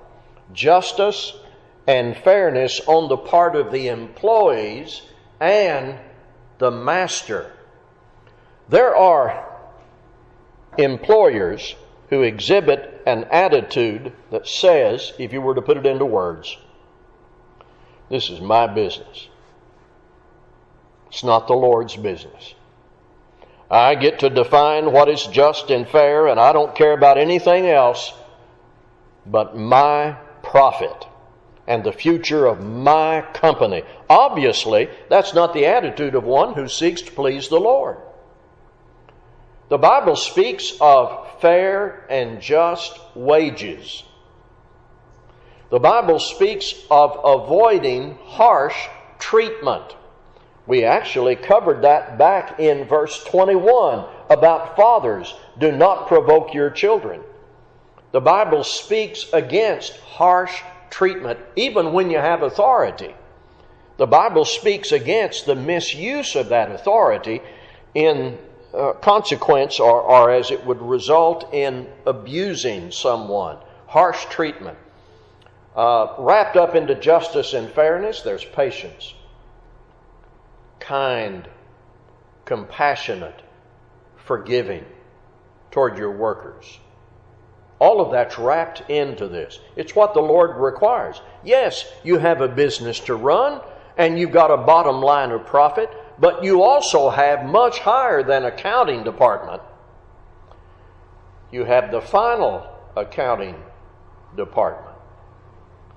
Justice 0.53 1.33
and 1.87 2.15
fairness 2.15 2.81
on 2.87 3.09
the 3.09 3.17
part 3.17 3.55
of 3.55 3.71
the 3.71 3.87
employees 3.89 5.01
and 5.39 5.97
the 6.57 6.71
master. 6.71 7.51
There 8.69 8.95
are 8.95 9.47
employers 10.77 11.75
who 12.09 12.21
exhibit 12.21 12.90
an 13.05 13.25
attitude 13.25 14.13
that 14.31 14.47
says, 14.47 15.13
if 15.17 15.33
you 15.33 15.41
were 15.41 15.55
to 15.55 15.61
put 15.61 15.77
it 15.77 15.85
into 15.85 16.05
words, 16.05 16.57
this 18.09 18.29
is 18.29 18.41
my 18.41 18.67
business. 18.67 19.27
It's 21.09 21.23
not 21.23 21.47
the 21.47 21.53
Lord's 21.53 21.95
business. 21.95 22.55
I 23.69 23.95
get 23.95 24.19
to 24.19 24.29
define 24.29 24.91
what 24.91 25.09
is 25.09 25.25
just 25.27 25.69
and 25.69 25.87
fair, 25.87 26.27
and 26.27 26.39
I 26.39 26.51
don't 26.51 26.75
care 26.75 26.93
about 26.93 27.17
anything 27.17 27.67
else 27.67 28.13
but 29.25 29.55
my 29.55 30.17
profit 30.43 31.07
and 31.67 31.83
the 31.83 31.93
future 31.93 32.45
of 32.45 32.61
my 32.63 33.21
company. 33.33 33.83
Obviously, 34.09 34.89
that's 35.09 35.33
not 35.33 35.53
the 35.53 35.67
attitude 35.67 36.15
of 36.15 36.23
one 36.23 36.53
who 36.53 36.67
seeks 36.67 37.01
to 37.03 37.11
please 37.11 37.47
the 37.47 37.59
Lord. 37.59 37.97
The 39.71 39.77
Bible 39.77 40.17
speaks 40.17 40.73
of 40.81 41.39
fair 41.39 42.05
and 42.09 42.41
just 42.41 42.99
wages. 43.15 44.03
The 45.69 45.79
Bible 45.79 46.19
speaks 46.19 46.73
of 46.91 47.17
avoiding 47.23 48.17
harsh 48.25 48.75
treatment. 49.17 49.95
We 50.67 50.83
actually 50.83 51.37
covered 51.37 51.83
that 51.83 52.17
back 52.17 52.59
in 52.59 52.83
verse 52.83 53.23
21 53.23 54.03
about 54.29 54.75
fathers. 54.75 55.33
Do 55.57 55.71
not 55.71 56.09
provoke 56.09 56.53
your 56.53 56.69
children. 56.69 57.21
The 58.11 58.19
Bible 58.19 58.65
speaks 58.65 59.31
against 59.31 59.95
harsh 60.01 60.61
treatment, 60.89 61.39
even 61.55 61.93
when 61.93 62.11
you 62.11 62.17
have 62.17 62.43
authority. 62.43 63.15
The 63.95 64.05
Bible 64.05 64.43
speaks 64.43 64.91
against 64.91 65.45
the 65.45 65.55
misuse 65.55 66.35
of 66.35 66.49
that 66.49 66.73
authority 66.73 67.39
in 67.95 68.37
uh, 68.73 68.93
consequence 68.93 69.79
or, 69.79 70.01
or 70.01 70.31
as 70.31 70.51
it 70.51 70.65
would 70.65 70.81
result 70.81 71.53
in 71.53 71.87
abusing 72.05 72.91
someone, 72.91 73.57
harsh 73.87 74.25
treatment. 74.25 74.77
Uh, 75.75 76.13
wrapped 76.17 76.57
up 76.57 76.75
into 76.75 76.95
justice 76.95 77.53
and 77.53 77.69
fairness, 77.71 78.21
there's 78.21 78.43
patience, 78.43 79.13
kind, 80.79 81.47
compassionate, 82.43 83.41
forgiving 84.17 84.85
toward 85.71 85.97
your 85.97 86.11
workers. 86.11 86.79
All 87.79 87.99
of 87.99 88.11
that's 88.11 88.37
wrapped 88.37 88.89
into 88.89 89.27
this. 89.27 89.59
It's 89.75 89.95
what 89.95 90.13
the 90.13 90.21
Lord 90.21 90.57
requires. 90.57 91.21
Yes, 91.43 91.85
you 92.03 92.17
have 92.19 92.41
a 92.41 92.47
business 92.47 92.99
to 93.01 93.15
run 93.15 93.61
and 93.97 94.19
you've 94.19 94.31
got 94.31 94.51
a 94.51 94.57
bottom 94.57 95.01
line 95.01 95.31
of 95.31 95.45
profit, 95.45 95.89
but 96.19 96.43
you 96.43 96.63
also 96.63 97.09
have 97.09 97.45
much 97.45 97.79
higher 97.79 98.23
than 98.23 98.45
accounting 98.45 99.03
department. 99.03 99.61
You 101.51 101.65
have 101.65 101.91
the 101.91 102.01
final 102.01 102.67
accounting 102.95 103.55
department. 104.35 104.95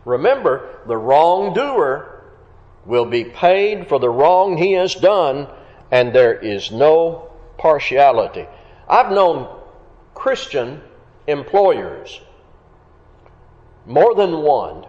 Remember, 0.04 0.80
the 0.86 0.96
wrongdoer 0.96 2.24
will 2.84 3.06
be 3.06 3.24
paid 3.24 3.88
for 3.88 3.98
the 3.98 4.10
wrong 4.10 4.56
he 4.56 4.72
has 4.72 4.94
done, 4.94 5.48
and 5.90 6.12
there 6.12 6.34
is 6.34 6.70
no 6.70 7.30
partiality. 7.56 8.46
I've 8.88 9.10
known 9.10 9.48
Christian 10.14 10.82
employers, 11.26 12.20
more 13.86 14.14
than 14.14 14.38
one, 14.42 14.86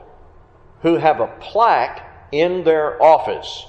who 0.82 0.96
have 0.96 1.22
a 1.22 1.34
plaque 1.40 2.28
in 2.32 2.64
their 2.64 3.02
office 3.02 3.66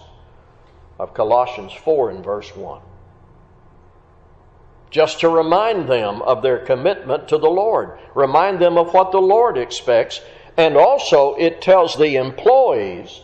of 0.98 1.14
Colossians 1.14 1.72
4 1.72 2.10
and 2.10 2.24
verse 2.24 2.54
1. 2.54 2.80
Just 4.90 5.20
to 5.20 5.28
remind 5.28 5.88
them 5.88 6.22
of 6.22 6.42
their 6.42 6.58
commitment 6.58 7.28
to 7.28 7.38
the 7.38 7.50
Lord, 7.50 7.98
remind 8.14 8.60
them 8.60 8.78
of 8.78 8.94
what 8.94 9.12
the 9.12 9.20
Lord 9.20 9.58
expects, 9.58 10.20
and 10.56 10.76
also 10.76 11.34
it 11.34 11.60
tells 11.60 11.96
the 11.96 12.16
employees 12.16 13.20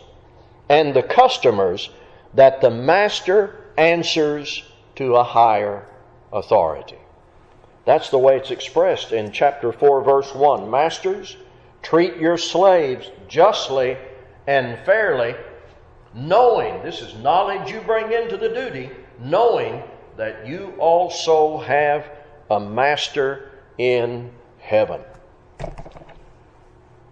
and 0.69 0.93
the 0.93 1.03
customers 1.03 1.89
that 2.33 2.61
the 2.61 2.69
master 2.69 3.55
answers 3.77 4.63
to 4.95 5.15
a 5.15 5.23
higher 5.23 5.87
authority. 6.31 6.97
That's 7.85 8.09
the 8.09 8.19
way 8.19 8.37
it's 8.37 8.51
expressed 8.51 9.11
in 9.11 9.31
chapter 9.31 9.71
4, 9.71 10.03
verse 10.03 10.33
1. 10.33 10.69
Masters, 10.69 11.35
treat 11.81 12.17
your 12.17 12.37
slaves 12.37 13.09
justly 13.27 13.97
and 14.47 14.77
fairly, 14.85 15.35
knowing, 16.13 16.81
this 16.83 17.01
is 17.01 17.15
knowledge 17.15 17.71
you 17.71 17.81
bring 17.81 18.11
into 18.11 18.37
the 18.37 18.49
duty, 18.49 18.89
knowing 19.19 19.83
that 20.17 20.45
you 20.47 20.73
also 20.77 21.57
have 21.59 22.09
a 22.51 22.59
master 22.59 23.51
in 23.77 24.31
heaven. 24.59 25.01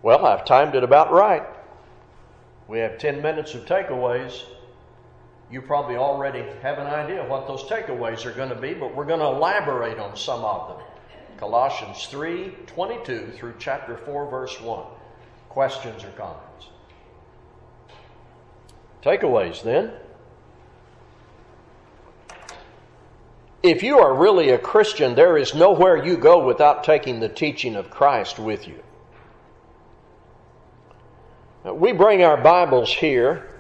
Well, 0.01 0.25
I've 0.25 0.45
timed 0.45 0.75
it 0.75 0.83
about 0.83 1.11
right. 1.11 1.43
We 2.67 2.79
have 2.79 2.97
10 2.97 3.21
minutes 3.21 3.53
of 3.53 3.65
takeaways 3.65 4.43
you 5.51 5.61
probably 5.61 5.97
already 5.97 6.43
have 6.61 6.77
an 6.79 6.87
idea 6.87 7.25
what 7.25 7.45
those 7.45 7.63
takeaways 7.63 8.25
are 8.25 8.31
going 8.31 8.49
to 8.49 8.55
be, 8.55 8.73
but 8.73 8.95
we're 8.95 9.05
going 9.05 9.19
to 9.19 9.25
elaborate 9.25 9.99
on 9.99 10.15
some 10.15 10.45
of 10.45 10.69
them. 10.69 10.87
Colossians 11.37 12.05
3 12.05 12.55
22 12.67 13.33
through 13.35 13.55
chapter 13.59 13.97
4, 13.97 14.29
verse 14.29 14.61
1. 14.61 14.85
Questions 15.49 16.03
or 16.03 16.11
comments? 16.11 16.67
Takeaways 19.03 19.63
then. 19.63 19.91
If 23.63 23.83
you 23.83 23.99
are 23.99 24.13
really 24.13 24.49
a 24.49 24.57
Christian, 24.57 25.13
there 25.15 25.37
is 25.37 25.53
nowhere 25.53 26.03
you 26.03 26.17
go 26.17 26.45
without 26.45 26.83
taking 26.83 27.19
the 27.19 27.29
teaching 27.29 27.75
of 27.75 27.91
Christ 27.91 28.39
with 28.39 28.67
you. 28.67 28.79
We 31.63 31.91
bring 31.91 32.23
our 32.23 32.37
Bibles 32.37 32.91
here 32.91 33.51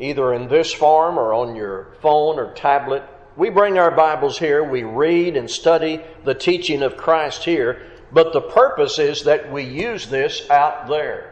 either 0.00 0.32
in 0.34 0.48
this 0.48 0.72
form 0.72 1.18
or 1.18 1.32
on 1.32 1.54
your 1.54 1.94
phone 2.00 2.38
or 2.38 2.52
tablet. 2.54 3.02
We 3.36 3.50
bring 3.50 3.78
our 3.78 3.90
Bibles 3.90 4.38
here, 4.38 4.64
we 4.64 4.82
read 4.82 5.36
and 5.36 5.50
study 5.50 6.00
the 6.24 6.34
teaching 6.34 6.82
of 6.82 6.96
Christ 6.96 7.44
here, 7.44 7.82
but 8.12 8.32
the 8.32 8.40
purpose 8.40 8.98
is 8.98 9.24
that 9.24 9.52
we 9.52 9.62
use 9.62 10.06
this 10.06 10.48
out 10.50 10.88
there. 10.88 11.29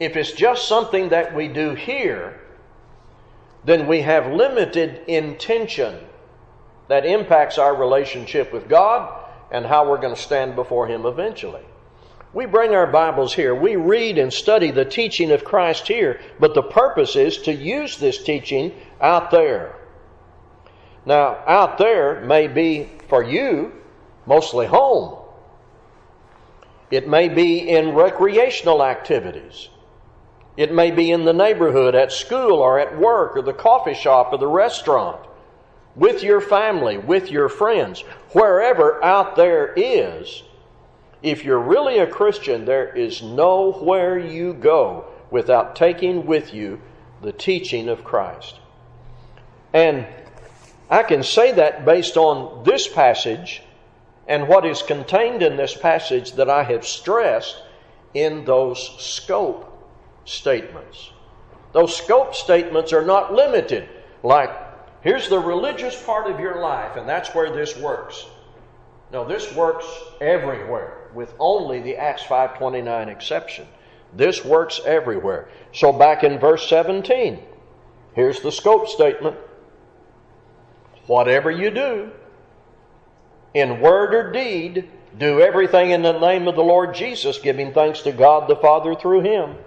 If 0.00 0.16
it's 0.16 0.32
just 0.32 0.68
something 0.68 1.08
that 1.08 1.34
we 1.34 1.48
do 1.48 1.74
here, 1.74 2.40
then 3.64 3.86
we 3.86 4.02
have 4.02 4.32
limited 4.32 5.02
intention 5.08 5.98
that 6.88 7.04
impacts 7.04 7.58
our 7.58 7.74
relationship 7.74 8.52
with 8.52 8.68
God 8.68 9.26
and 9.50 9.66
how 9.66 9.88
we're 9.88 10.00
going 10.00 10.14
to 10.14 10.20
stand 10.20 10.54
before 10.54 10.86
Him 10.86 11.04
eventually. 11.04 11.62
We 12.32 12.46
bring 12.46 12.74
our 12.74 12.86
Bibles 12.86 13.34
here. 13.34 13.54
We 13.54 13.76
read 13.76 14.18
and 14.18 14.32
study 14.32 14.70
the 14.70 14.84
teaching 14.84 15.32
of 15.32 15.44
Christ 15.44 15.88
here, 15.88 16.20
but 16.38 16.54
the 16.54 16.62
purpose 16.62 17.16
is 17.16 17.38
to 17.38 17.52
use 17.52 17.96
this 17.96 18.22
teaching 18.22 18.74
out 19.00 19.30
there. 19.30 19.74
Now, 21.06 21.42
out 21.46 21.78
there 21.78 22.20
may 22.20 22.46
be 22.46 22.90
for 23.08 23.22
you 23.22 23.72
mostly 24.26 24.66
home. 24.66 25.18
It 26.90 27.08
may 27.08 27.28
be 27.28 27.68
in 27.68 27.94
recreational 27.94 28.84
activities. 28.84 29.68
It 30.58 30.72
may 30.72 30.90
be 30.90 31.12
in 31.12 31.24
the 31.24 31.32
neighborhood, 31.32 31.94
at 31.94 32.10
school, 32.10 32.54
or 32.54 32.80
at 32.80 32.98
work, 32.98 33.36
or 33.36 33.42
the 33.42 33.52
coffee 33.52 33.94
shop, 33.94 34.32
or 34.32 34.38
the 34.38 34.48
restaurant, 34.48 35.20
with 35.94 36.24
your 36.24 36.40
family, 36.40 36.98
with 36.98 37.30
your 37.30 37.48
friends. 37.48 38.00
Wherever 38.32 39.02
out 39.04 39.36
there 39.36 39.72
is, 39.76 40.42
if 41.22 41.44
you're 41.44 41.60
really 41.60 41.98
a 41.98 42.08
Christian, 42.08 42.64
there 42.64 42.92
is 42.92 43.22
nowhere 43.22 44.18
you 44.18 44.52
go 44.52 45.04
without 45.30 45.76
taking 45.76 46.26
with 46.26 46.52
you 46.52 46.80
the 47.22 47.30
teaching 47.30 47.88
of 47.88 48.02
Christ. 48.02 48.58
And 49.72 50.08
I 50.90 51.04
can 51.04 51.22
say 51.22 51.52
that 51.52 51.84
based 51.84 52.16
on 52.16 52.64
this 52.64 52.88
passage 52.88 53.62
and 54.26 54.48
what 54.48 54.66
is 54.66 54.82
contained 54.82 55.40
in 55.40 55.56
this 55.56 55.76
passage 55.76 56.32
that 56.32 56.50
I 56.50 56.64
have 56.64 56.84
stressed 56.84 57.62
in 58.12 58.44
those 58.44 58.96
scope 58.98 59.67
statements. 60.28 61.10
Those 61.72 61.96
scope 61.96 62.34
statements 62.34 62.92
are 62.92 63.04
not 63.04 63.34
limited, 63.34 63.88
like, 64.22 64.50
here's 65.02 65.28
the 65.28 65.38
religious 65.38 66.00
part 66.02 66.30
of 66.30 66.40
your 66.40 66.60
life, 66.60 66.96
and 66.96 67.08
that's 67.08 67.34
where 67.34 67.50
this 67.50 67.76
works. 67.76 68.26
No, 69.12 69.24
this 69.24 69.54
works 69.54 69.86
everywhere 70.20 71.08
with 71.14 71.34
only 71.38 71.80
the 71.80 71.96
Acts 71.96 72.22
5:29 72.22 73.08
exception. 73.08 73.66
This 74.12 74.44
works 74.44 74.80
everywhere. 74.84 75.48
So 75.72 75.92
back 75.92 76.24
in 76.24 76.38
verse 76.38 76.68
17, 76.68 77.42
Here's 78.18 78.40
the 78.40 78.50
scope 78.50 78.88
statement. 78.88 79.36
Whatever 81.06 81.52
you 81.52 81.70
do, 81.70 82.10
in 83.54 83.80
word 83.80 84.12
or 84.12 84.32
deed, 84.32 84.90
do 85.16 85.40
everything 85.40 85.90
in 85.90 86.02
the 86.02 86.18
name 86.18 86.48
of 86.48 86.56
the 86.56 86.62
Lord 86.62 86.96
Jesus, 86.96 87.38
giving 87.38 87.72
thanks 87.72 88.00
to 88.00 88.10
God 88.10 88.48
the 88.48 88.56
Father 88.56 88.96
through 88.96 89.20
him. 89.20 89.58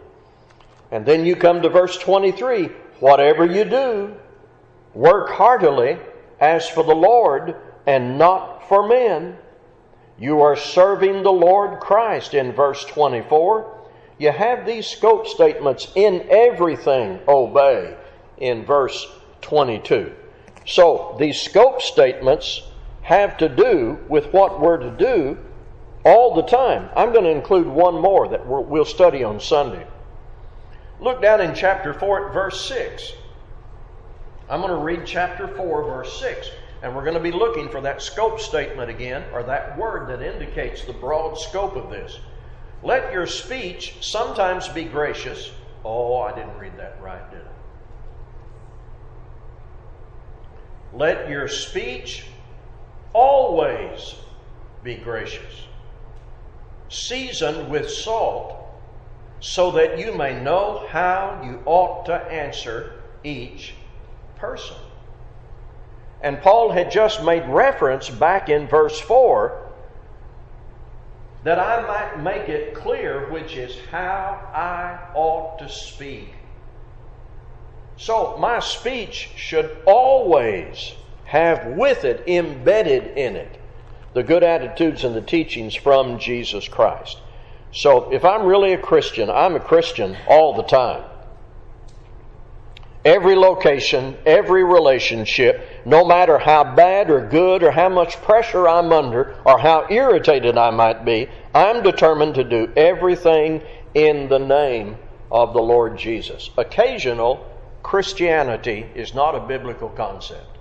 And 0.92 1.06
then 1.06 1.26
you 1.26 1.36
come 1.36 1.62
to 1.62 1.70
verse 1.70 1.98
23 1.98 2.70
whatever 3.00 3.44
you 3.46 3.66
do, 3.66 4.14
work 4.94 5.30
heartily 5.30 5.98
as 6.40 6.70
for 6.70 6.84
the 6.84 6.96
Lord 6.96 7.56
and 7.88 8.18
not 8.18 8.68
for 8.70 8.88
men. 8.88 9.38
You 10.20 10.42
are 10.42 10.56
serving 10.56 11.24
the 11.24 11.32
Lord 11.32 11.80
Christ 11.80 12.36
in 12.36 12.52
verse 12.52 12.86
24. 12.86 13.80
You 14.20 14.32
have 14.32 14.68
these 14.68 14.86
scope 14.86 15.26
statements 15.26 15.88
in 15.96 16.28
everything 16.30 17.20
obey 17.28 17.98
in 18.38 18.66
verse 18.66 19.08
22. 19.42 20.14
So 20.66 21.16
these 21.20 21.42
scope 21.42 21.82
statements 21.82 22.62
have 23.02 23.38
to 23.38 23.50
do 23.50 23.98
with 24.08 24.32
what 24.32 24.62
we're 24.62 24.78
to 24.78 24.92
do 24.92 25.40
all 26.06 26.36
the 26.36 26.44
time. 26.44 26.90
I'm 26.96 27.12
going 27.12 27.26
to 27.26 27.32
include 27.32 27.68
one 27.68 28.00
more 28.00 28.28
that 28.28 28.46
we'll 28.46 28.86
study 28.86 29.24
on 29.24 29.40
Sunday. 29.40 29.88
Look 31.02 31.22
down 31.22 31.42
in 31.42 31.54
chapter 31.56 31.94
4 31.94 32.28
at 32.28 32.34
verse 32.34 32.64
6. 32.68 33.14
I'm 34.48 34.62
going 34.62 34.72
to 34.72 34.78
read 34.78 35.02
chapter 35.04 35.48
4, 35.48 35.84
verse 35.84 36.20
6, 36.20 36.52
and 36.84 36.96
we're 36.96 37.04
going 37.04 37.16
to 37.16 37.20
be 37.20 37.32
looking 37.32 37.70
for 37.70 37.82
that 37.82 38.04
scope 38.04 38.40
statement 38.40 38.92
again, 38.92 39.24
or 39.34 39.42
that 39.44 39.78
word 39.80 40.10
that 40.10 40.22
indicates 40.22 40.86
the 40.86 40.94
broad 40.94 41.40
scope 41.40 41.76
of 41.76 41.90
this. 41.90 42.20
Let 42.84 43.12
your 43.12 43.26
speech 43.26 43.96
sometimes 44.02 44.68
be 44.68 44.84
gracious. 44.84 45.52
Oh, 45.84 46.22
I 46.22 46.36
didn't 46.36 46.58
read 46.60 46.78
that 46.78 47.02
right, 47.02 47.32
did 47.32 47.42
I? 47.42 47.46
Let 50.94 51.30
your 51.30 51.48
speech 51.48 52.26
always 53.14 54.16
be 54.84 54.96
gracious, 54.96 55.64
seasoned 56.90 57.72
with 57.72 57.90
salt, 57.90 58.61
so 59.42 59.72
that 59.72 59.98
you 60.00 60.14
may 60.14 60.40
know 60.40 60.86
how 60.90 61.42
you 61.44 61.62
ought 61.66 62.06
to 62.06 62.14
answer 62.14 62.94
each 63.24 63.74
person. 64.38 64.78
And 66.22 66.40
Paul 66.42 66.72
had 66.72 66.92
just 66.92 67.24
made 67.24 67.46
reference 67.48 68.08
back 68.08 68.50
in 68.50 68.68
verse 68.68 69.00
4 69.00 69.70
that 71.44 71.58
I 71.58 71.82
might 71.88 72.22
make 72.22 72.50
it 72.50 72.76
clear 72.76 73.32
which 73.32 73.56
is 73.56 73.76
how 73.90 74.40
I 74.54 75.00
ought 75.16 75.58
to 75.58 75.68
speak. 75.68 76.30
So, 77.98 78.38
my 78.38 78.60
speech 78.60 79.30
should 79.36 79.78
always 79.86 80.94
have 81.26 81.66
with 81.66 82.04
it, 82.04 82.28
embedded 82.28 83.18
in 83.18 83.36
it, 83.36 83.60
the 84.14 84.22
good 84.24 84.44
attitudes 84.44 85.04
and 85.04 85.16
the 85.16 85.22
teachings 85.22 85.74
from 85.74 86.20
Jesus 86.20 86.68
Christ. 86.68 87.18
So, 87.74 88.12
if 88.12 88.26
I'm 88.26 88.46
really 88.46 88.74
a 88.74 88.78
Christian, 88.78 89.30
I'm 89.30 89.56
a 89.56 89.60
Christian 89.60 90.18
all 90.28 90.56
the 90.56 90.64
time. 90.64 91.04
Every 93.04 93.36
location, 93.36 94.16
every 94.26 94.64
relationship, 94.64 95.68
no 95.86 96.06
matter 96.06 96.38
how 96.38 96.76
bad 96.76 97.10
or 97.10 97.28
good 97.28 97.64
or 97.64 97.72
how 97.72 97.90
much 97.90 98.22
pressure 98.22 98.68
I'm 98.68 98.92
under 98.92 99.36
or 99.44 99.58
how 99.58 99.88
irritated 99.90 100.58
I 100.58 100.70
might 100.70 101.04
be, 101.04 101.28
I'm 101.56 101.82
determined 101.82 102.36
to 102.36 102.44
do 102.44 102.72
everything 102.76 103.64
in 103.96 104.30
the 104.30 104.38
name 104.38 104.98
of 105.32 105.54
the 105.54 105.62
Lord 105.62 105.98
Jesus. 105.98 106.52
Occasional 106.58 107.50
Christianity 107.82 108.86
is 108.94 109.16
not 109.16 109.34
a 109.34 109.40
biblical 109.40 109.90
concept. 109.90 110.58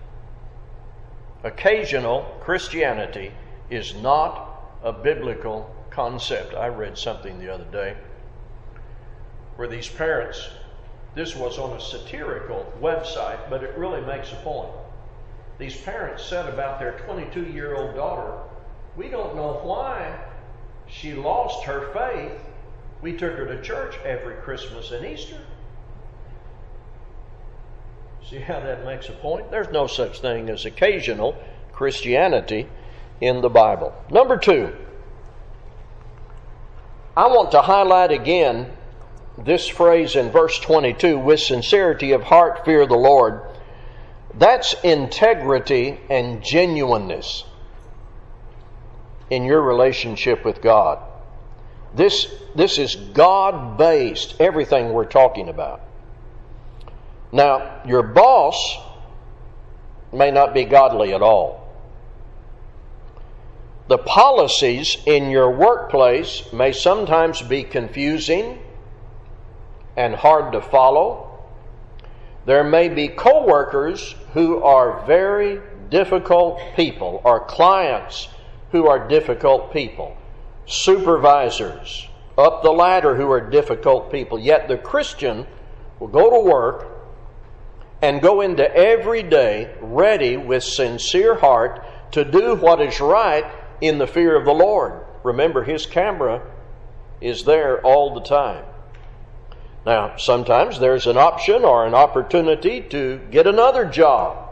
Occasional 1.44 2.22
Christianity 2.40 3.32
is 3.68 3.94
not 3.96 4.78
a 4.82 4.92
biblical 4.92 5.74
concept. 5.90 6.54
I 6.54 6.68
read 6.68 6.96
something 6.96 7.38
the 7.38 7.52
other 7.52 7.64
day 7.64 7.96
where 9.56 9.68
these 9.68 9.88
parents 9.88 10.48
this 11.14 11.34
was 11.34 11.58
on 11.58 11.76
a 11.76 11.80
satirical 11.80 12.72
website, 12.80 13.50
but 13.50 13.64
it 13.64 13.76
really 13.76 14.00
makes 14.02 14.32
a 14.32 14.36
point. 14.36 14.70
These 15.58 15.76
parents 15.80 16.24
said 16.24 16.48
about 16.48 16.78
their 16.78 16.92
22 17.00 17.46
year 17.46 17.74
old 17.74 17.94
daughter, 17.94 18.38
We 18.96 19.08
don't 19.08 19.36
know 19.36 19.60
why 19.62 20.18
she 20.86 21.14
lost 21.14 21.64
her 21.64 21.92
faith. 21.92 22.40
We 23.02 23.16
took 23.16 23.34
her 23.34 23.46
to 23.46 23.62
church 23.62 23.96
every 24.04 24.36
Christmas 24.36 24.90
and 24.92 25.04
Easter. 25.04 25.40
See 28.28 28.38
how 28.38 28.60
that 28.60 28.84
makes 28.84 29.08
a 29.08 29.12
point? 29.12 29.50
There's 29.50 29.72
no 29.72 29.86
such 29.86 30.20
thing 30.20 30.48
as 30.48 30.64
occasional 30.64 31.36
Christianity 31.72 32.68
in 33.20 33.40
the 33.40 33.48
Bible. 33.48 33.92
Number 34.10 34.36
two, 34.36 34.76
I 37.16 37.26
want 37.28 37.52
to 37.52 37.62
highlight 37.62 38.12
again 38.12 38.70
this 39.36 39.66
phrase 39.66 40.16
in 40.16 40.30
verse 40.30 40.58
22 40.58 41.18
with 41.18 41.40
sincerity 41.40 42.12
of 42.12 42.22
heart, 42.22 42.64
fear 42.64 42.86
the 42.86 42.96
Lord. 42.96 43.42
That's 44.34 44.74
integrity 44.84 45.98
and 46.08 46.42
genuineness 46.42 47.44
in 49.28 49.44
your 49.44 49.60
relationship 49.60 50.44
with 50.44 50.60
God. 50.60 50.98
This, 51.94 52.32
this 52.54 52.78
is 52.78 52.94
God 52.94 53.76
based, 53.76 54.36
everything 54.40 54.92
we're 54.92 55.04
talking 55.04 55.48
about. 55.48 55.80
Now, 57.32 57.82
your 57.86 58.02
boss 58.02 58.78
may 60.12 60.30
not 60.30 60.54
be 60.54 60.64
godly 60.64 61.14
at 61.14 61.22
all. 61.22 61.69
The 63.90 63.98
policies 63.98 64.98
in 65.04 65.30
your 65.30 65.50
workplace 65.50 66.52
may 66.52 66.70
sometimes 66.70 67.42
be 67.42 67.64
confusing 67.64 68.60
and 69.96 70.14
hard 70.14 70.52
to 70.52 70.60
follow. 70.60 71.40
There 72.46 72.62
may 72.62 72.88
be 72.88 73.08
coworkers 73.08 74.14
who 74.32 74.62
are 74.62 75.04
very 75.06 75.60
difficult 75.88 76.60
people, 76.76 77.20
or 77.24 77.44
clients 77.46 78.28
who 78.70 78.86
are 78.86 79.08
difficult 79.08 79.72
people, 79.72 80.16
supervisors 80.66 82.06
up 82.38 82.62
the 82.62 82.70
ladder 82.70 83.16
who 83.16 83.28
are 83.28 83.40
difficult 83.40 84.12
people. 84.12 84.38
Yet 84.38 84.68
the 84.68 84.78
Christian 84.78 85.48
will 85.98 86.06
go 86.06 86.30
to 86.30 86.48
work 86.48 86.86
and 88.00 88.22
go 88.22 88.40
into 88.40 88.72
every 88.72 89.24
day 89.24 89.74
ready 89.80 90.36
with 90.36 90.62
sincere 90.62 91.34
heart 91.34 91.84
to 92.12 92.24
do 92.24 92.54
what 92.54 92.80
is 92.80 93.00
right 93.00 93.44
in 93.80 93.98
the 93.98 94.06
fear 94.06 94.36
of 94.36 94.44
the 94.44 94.52
Lord. 94.52 94.92
Remember, 95.22 95.62
his 95.64 95.86
camera 95.86 96.42
is 97.20 97.44
there 97.44 97.80
all 97.82 98.14
the 98.14 98.22
time. 98.22 98.64
Now, 99.86 100.16
sometimes 100.16 100.78
there's 100.78 101.06
an 101.06 101.16
option 101.16 101.64
or 101.64 101.86
an 101.86 101.94
opportunity 101.94 102.82
to 102.82 103.20
get 103.30 103.46
another 103.46 103.86
job. 103.86 104.48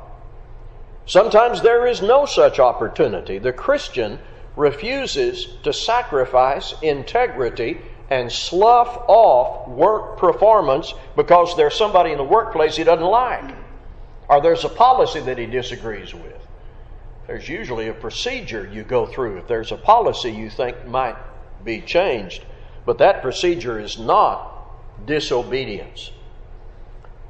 Sometimes 1.07 1.63
there 1.63 1.87
is 1.87 2.03
no 2.03 2.27
such 2.27 2.59
opportunity. 2.59 3.39
The 3.39 3.53
Christian 3.53 4.19
refuses 4.57 5.47
to 5.63 5.73
sacrifice 5.73 6.75
integrity 6.83 7.79
and 8.11 8.31
slough 8.33 9.05
off 9.07 9.69
work 9.69 10.19
performance 10.19 10.95
because 11.15 11.57
there's 11.57 11.75
somebody 11.75 12.13
in 12.13 12.19
the 12.19 12.25
workplace 12.25 12.77
he 12.77 12.85
doesn't 12.85 13.05
like, 13.05 13.55
or 14.29 14.41
there's 14.41 14.65
a 14.65 14.69
policy 14.69 15.21
that 15.21 15.39
he 15.39 15.47
disagrees 15.47 16.15
with. 16.15 16.38
There's 17.29 17.49
usually 17.49 17.89
a 17.89 17.95
procedure 17.95 18.67
you 18.67 18.83
go 18.83 19.07
through 19.07 19.37
if 19.37 19.47
there's 19.47 19.71
a 19.71 19.77
policy 19.77 20.33
you 20.33 20.49
think 20.49 20.87
might 20.87 21.17
be 21.63 21.83
changed, 21.83 22.43
but 22.87 22.99
that 22.99 23.21
procedure 23.21 23.79
is 23.79 23.99
not 23.99 25.07
disobedience. 25.07 26.11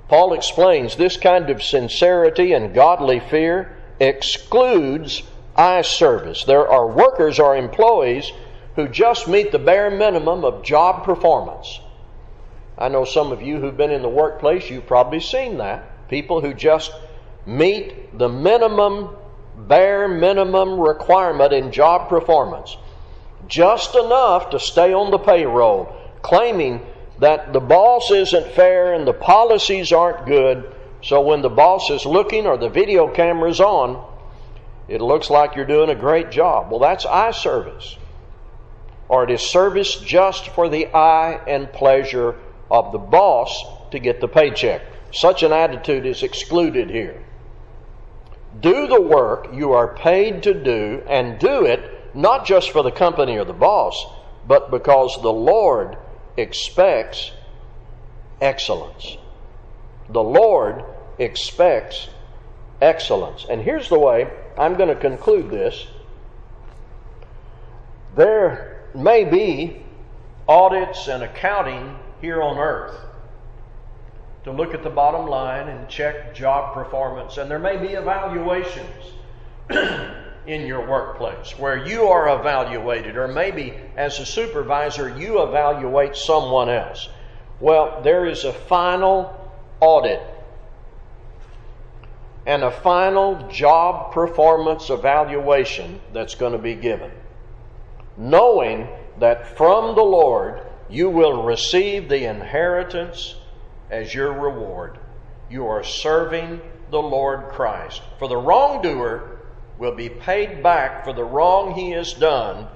Paul 0.08 0.34
explains 0.34 0.94
this 0.94 1.16
kind 1.16 1.50
of 1.50 1.62
sincerity 1.62 2.52
and 2.52 2.72
godly 2.72 3.18
fear 3.18 3.76
excludes 3.98 5.24
eye 5.56 5.82
service. 5.82 6.44
There 6.44 6.68
are 6.68 6.86
workers 6.86 7.40
or 7.40 7.56
employees 7.56 8.30
who 8.76 8.86
just 8.86 9.26
meet 9.26 9.50
the 9.50 9.58
bare 9.58 9.90
minimum 9.90 10.44
of 10.44 10.62
job 10.62 11.04
performance. 11.04 11.80
I 12.78 12.88
know 12.88 13.04
some 13.04 13.32
of 13.32 13.42
you 13.42 13.58
who've 13.58 13.76
been 13.76 13.90
in 13.90 14.02
the 14.02 14.08
workplace, 14.08 14.70
you've 14.70 14.86
probably 14.86 15.18
seen 15.18 15.58
that. 15.58 16.08
People 16.08 16.40
who 16.40 16.54
just 16.54 16.92
meet 17.44 18.16
the 18.16 18.28
minimum, 18.28 19.16
bare 19.66 20.08
minimum 20.08 20.78
requirement 20.78 21.52
in 21.52 21.72
job 21.72 22.08
performance. 22.08 22.76
Just 23.46 23.94
enough 23.94 24.50
to 24.50 24.60
stay 24.60 24.92
on 24.92 25.10
the 25.10 25.18
payroll, 25.18 25.94
claiming 26.22 26.86
that 27.18 27.52
the 27.52 27.60
boss 27.60 28.10
isn't 28.10 28.52
fair 28.52 28.94
and 28.94 29.06
the 29.06 29.12
policies 29.12 29.92
aren't 29.92 30.26
good. 30.26 30.74
So 31.02 31.20
when 31.20 31.42
the 31.42 31.48
boss 31.48 31.90
is 31.90 32.06
looking 32.06 32.46
or 32.46 32.56
the 32.56 32.68
video 32.68 33.08
camera's 33.08 33.60
on, 33.60 34.04
it 34.88 35.00
looks 35.00 35.30
like 35.30 35.54
you're 35.54 35.66
doing 35.66 35.90
a 35.90 35.94
great 35.94 36.30
job. 36.30 36.70
Well, 36.70 36.80
that's 36.80 37.04
eye 37.04 37.32
service. 37.32 37.96
Or 39.08 39.24
it 39.24 39.30
is 39.30 39.42
service 39.42 39.96
just 39.96 40.48
for 40.50 40.68
the 40.68 40.86
eye 40.94 41.40
and 41.46 41.72
pleasure 41.72 42.36
of 42.70 42.92
the 42.92 42.98
boss 42.98 43.64
to 43.90 43.98
get 43.98 44.20
the 44.20 44.28
paycheck. 44.28 44.82
Such 45.12 45.42
an 45.42 45.52
attitude 45.52 46.04
is 46.04 46.22
excluded 46.22 46.90
here. 46.90 47.24
Do 48.60 48.86
the 48.86 49.00
work 49.00 49.50
you 49.52 49.72
are 49.72 49.94
paid 49.94 50.42
to 50.44 50.54
do 50.54 51.02
and 51.08 51.38
do 51.38 51.64
it 51.64 52.14
not 52.14 52.46
just 52.46 52.70
for 52.70 52.82
the 52.82 52.90
company 52.90 53.38
or 53.38 53.44
the 53.44 53.52
boss, 53.52 54.06
but 54.46 54.70
because 54.70 55.20
the 55.22 55.32
Lord 55.32 55.96
expects 56.36 57.32
excellence. 58.40 59.16
The 60.08 60.22
Lord 60.22 60.84
expects 61.18 62.08
excellence. 62.80 63.46
And 63.48 63.60
here's 63.60 63.88
the 63.88 63.98
way 63.98 64.30
I'm 64.56 64.74
going 64.74 64.88
to 64.88 65.00
conclude 65.00 65.50
this. 65.50 65.86
There 68.16 68.88
may 68.94 69.24
be 69.24 69.84
audits 70.48 71.08
and 71.08 71.22
accounting 71.22 71.98
here 72.20 72.42
on 72.42 72.58
earth 72.58 72.96
to 74.48 74.54
look 74.56 74.74
at 74.74 74.82
the 74.82 74.90
bottom 74.90 75.26
line 75.26 75.68
and 75.68 75.88
check 75.88 76.34
job 76.34 76.74
performance, 76.74 77.36
and 77.36 77.50
there 77.50 77.58
may 77.58 77.76
be 77.76 77.88
evaluations. 77.88 79.12
in 80.48 80.66
your 80.66 80.88
workplace 80.88 81.58
where 81.58 81.86
you 81.86 82.04
are 82.04 82.40
evaluated, 82.40 83.18
or 83.18 83.28
maybe 83.28 83.74
as 83.96 84.18
a 84.18 84.24
supervisor, 84.24 85.16
you 85.18 85.42
evaluate 85.42 86.16
someone 86.16 86.70
else. 86.70 87.08
Well, 87.60 88.00
there 88.02 88.24
is 88.24 88.44
a 88.44 88.52
final 88.52 89.38
audit 89.80 90.22
and 92.46 92.64
a 92.64 92.70
final 92.70 93.46
job 93.48 94.12
performance 94.12 94.88
evaluation 94.88 96.00
that's 96.14 96.34
going 96.34 96.52
to 96.52 96.58
be 96.58 96.74
given. 96.74 97.10
Knowing 98.16 98.88
that 99.18 99.58
from 99.58 99.94
the 99.94 100.02
Lord 100.02 100.62
you 100.88 101.10
will 101.10 101.42
receive 101.42 102.08
the 102.08 102.24
inheritance 102.24 103.34
as 103.90 104.14
your 104.14 104.32
reward. 104.32 104.98
You 105.50 105.66
are 105.66 105.82
serving 105.82 106.60
the 106.90 107.00
Lord 107.00 107.48
Christ. 107.50 108.02
For 108.18 108.28
the 108.28 108.36
wrongdoer 108.36 109.38
will 109.78 109.94
be 109.94 110.08
paid 110.08 110.62
back 110.62 111.04
for 111.04 111.12
the 111.12 111.24
wrong 111.24 111.74
he 111.74 111.90
has 111.92 112.12
done, 112.14 112.66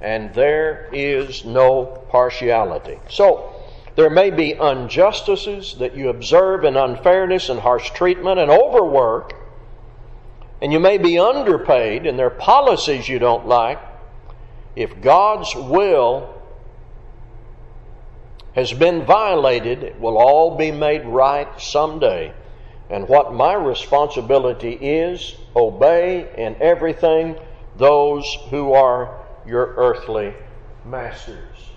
and 0.00 0.32
there 0.34 0.88
is 0.92 1.44
no 1.44 1.84
partiality. 2.10 2.98
So, 3.08 3.50
there 3.96 4.10
may 4.10 4.30
be 4.30 4.52
injustices 4.52 5.74
that 5.78 5.96
you 5.96 6.08
observe 6.08 6.64
and 6.64 6.76
unfairness 6.76 7.48
and 7.48 7.60
harsh 7.60 7.90
treatment 7.90 8.40
and 8.40 8.50
overwork, 8.50 9.34
and 10.60 10.72
you 10.72 10.80
may 10.80 10.98
be 10.98 11.18
underpaid 11.18 12.06
and 12.06 12.18
there 12.18 12.26
are 12.26 12.30
policies 12.30 13.08
you 13.08 13.18
don't 13.18 13.46
like. 13.46 13.78
If 14.74 15.00
God's 15.00 15.54
will 15.54 16.42
has 18.54 18.72
been 18.72 19.04
violated, 19.04 19.82
it 19.82 20.00
will 20.00 20.16
all 20.16 20.56
be 20.56 20.70
made 20.70 21.04
right 21.04 21.48
someday. 21.60 22.32
And 22.88 23.08
what 23.08 23.32
my 23.32 23.54
responsibility 23.54 24.72
is, 24.72 25.34
obey 25.56 26.30
in 26.36 26.56
everything 26.60 27.36
those 27.76 28.24
who 28.50 28.72
are 28.72 29.20
your 29.46 29.74
earthly 29.76 30.34
masters. 30.84 31.70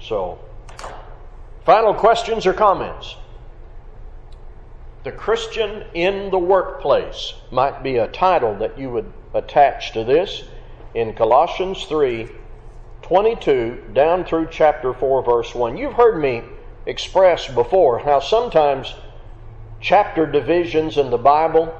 So, 0.00 0.38
final 1.64 1.94
questions 1.94 2.46
or 2.46 2.52
comments? 2.52 3.16
The 5.04 5.12
Christian 5.12 5.84
in 5.94 6.30
the 6.30 6.38
workplace 6.38 7.32
might 7.50 7.82
be 7.82 7.96
a 7.96 8.08
title 8.08 8.56
that 8.56 8.78
you 8.78 8.90
would 8.90 9.10
attach 9.32 9.92
to 9.92 10.04
this 10.04 10.42
in 10.94 11.14
Colossians 11.14 11.84
3 11.84 12.28
22 13.08 13.84
down 13.94 14.22
through 14.22 14.46
chapter 14.50 14.92
4, 14.92 15.22
verse 15.22 15.54
1. 15.54 15.78
You've 15.78 15.94
heard 15.94 16.20
me 16.20 16.42
express 16.84 17.48
before 17.48 17.98
how 18.00 18.20
sometimes 18.20 18.94
chapter 19.80 20.26
divisions 20.26 20.98
in 20.98 21.08
the 21.08 21.16
Bible 21.16 21.74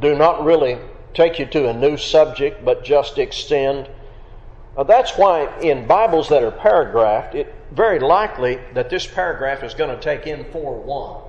do 0.00 0.16
not 0.16 0.44
really 0.44 0.78
take 1.14 1.38
you 1.38 1.46
to 1.46 1.68
a 1.68 1.72
new 1.72 1.96
subject, 1.96 2.64
but 2.64 2.84
just 2.84 3.16
extend. 3.18 3.88
Uh, 4.76 4.82
that's 4.82 5.12
why 5.12 5.56
in 5.60 5.86
Bibles 5.86 6.28
that 6.28 6.42
are 6.42 6.50
paragraphed, 6.50 7.36
it 7.36 7.54
very 7.70 8.00
likely 8.00 8.58
that 8.74 8.90
this 8.90 9.06
paragraph 9.06 9.62
is 9.62 9.72
going 9.72 9.96
to 9.96 10.02
take 10.02 10.26
in 10.26 10.44
4 10.50 10.80
1. 10.80 11.22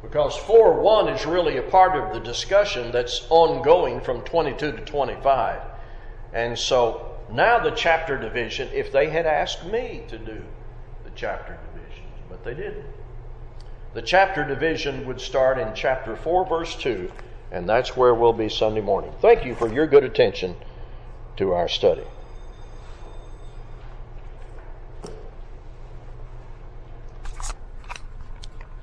Because 0.00 0.36
4 0.36 0.80
1 0.80 1.08
is 1.08 1.26
really 1.26 1.56
a 1.56 1.62
part 1.62 1.96
of 1.96 2.14
the 2.14 2.20
discussion 2.20 2.92
that's 2.92 3.26
ongoing 3.30 4.00
from 4.00 4.20
22 4.22 4.70
to 4.70 4.80
25. 4.84 5.71
And 6.32 6.58
so 6.58 7.16
now 7.30 7.58
the 7.58 7.70
chapter 7.70 8.18
division, 8.18 8.68
if 8.72 8.92
they 8.92 9.10
had 9.10 9.26
asked 9.26 9.64
me 9.64 10.02
to 10.08 10.18
do 10.18 10.42
the 11.04 11.10
chapter 11.14 11.58
divisions, 11.72 12.08
but 12.28 12.44
they 12.44 12.54
didn't. 12.54 12.86
The 13.94 14.02
chapter 14.02 14.44
division 14.44 15.06
would 15.06 15.20
start 15.20 15.58
in 15.58 15.74
chapter 15.74 16.16
4, 16.16 16.46
verse 16.46 16.74
2, 16.76 17.10
and 17.50 17.68
that's 17.68 17.96
where 17.96 18.14
we'll 18.14 18.32
be 18.32 18.48
Sunday 18.48 18.80
morning. 18.80 19.12
Thank 19.20 19.44
you 19.44 19.54
for 19.54 19.72
your 19.72 19.86
good 19.86 20.04
attention 20.04 20.56
to 21.36 21.52
our 21.52 21.68
study. 21.68 22.04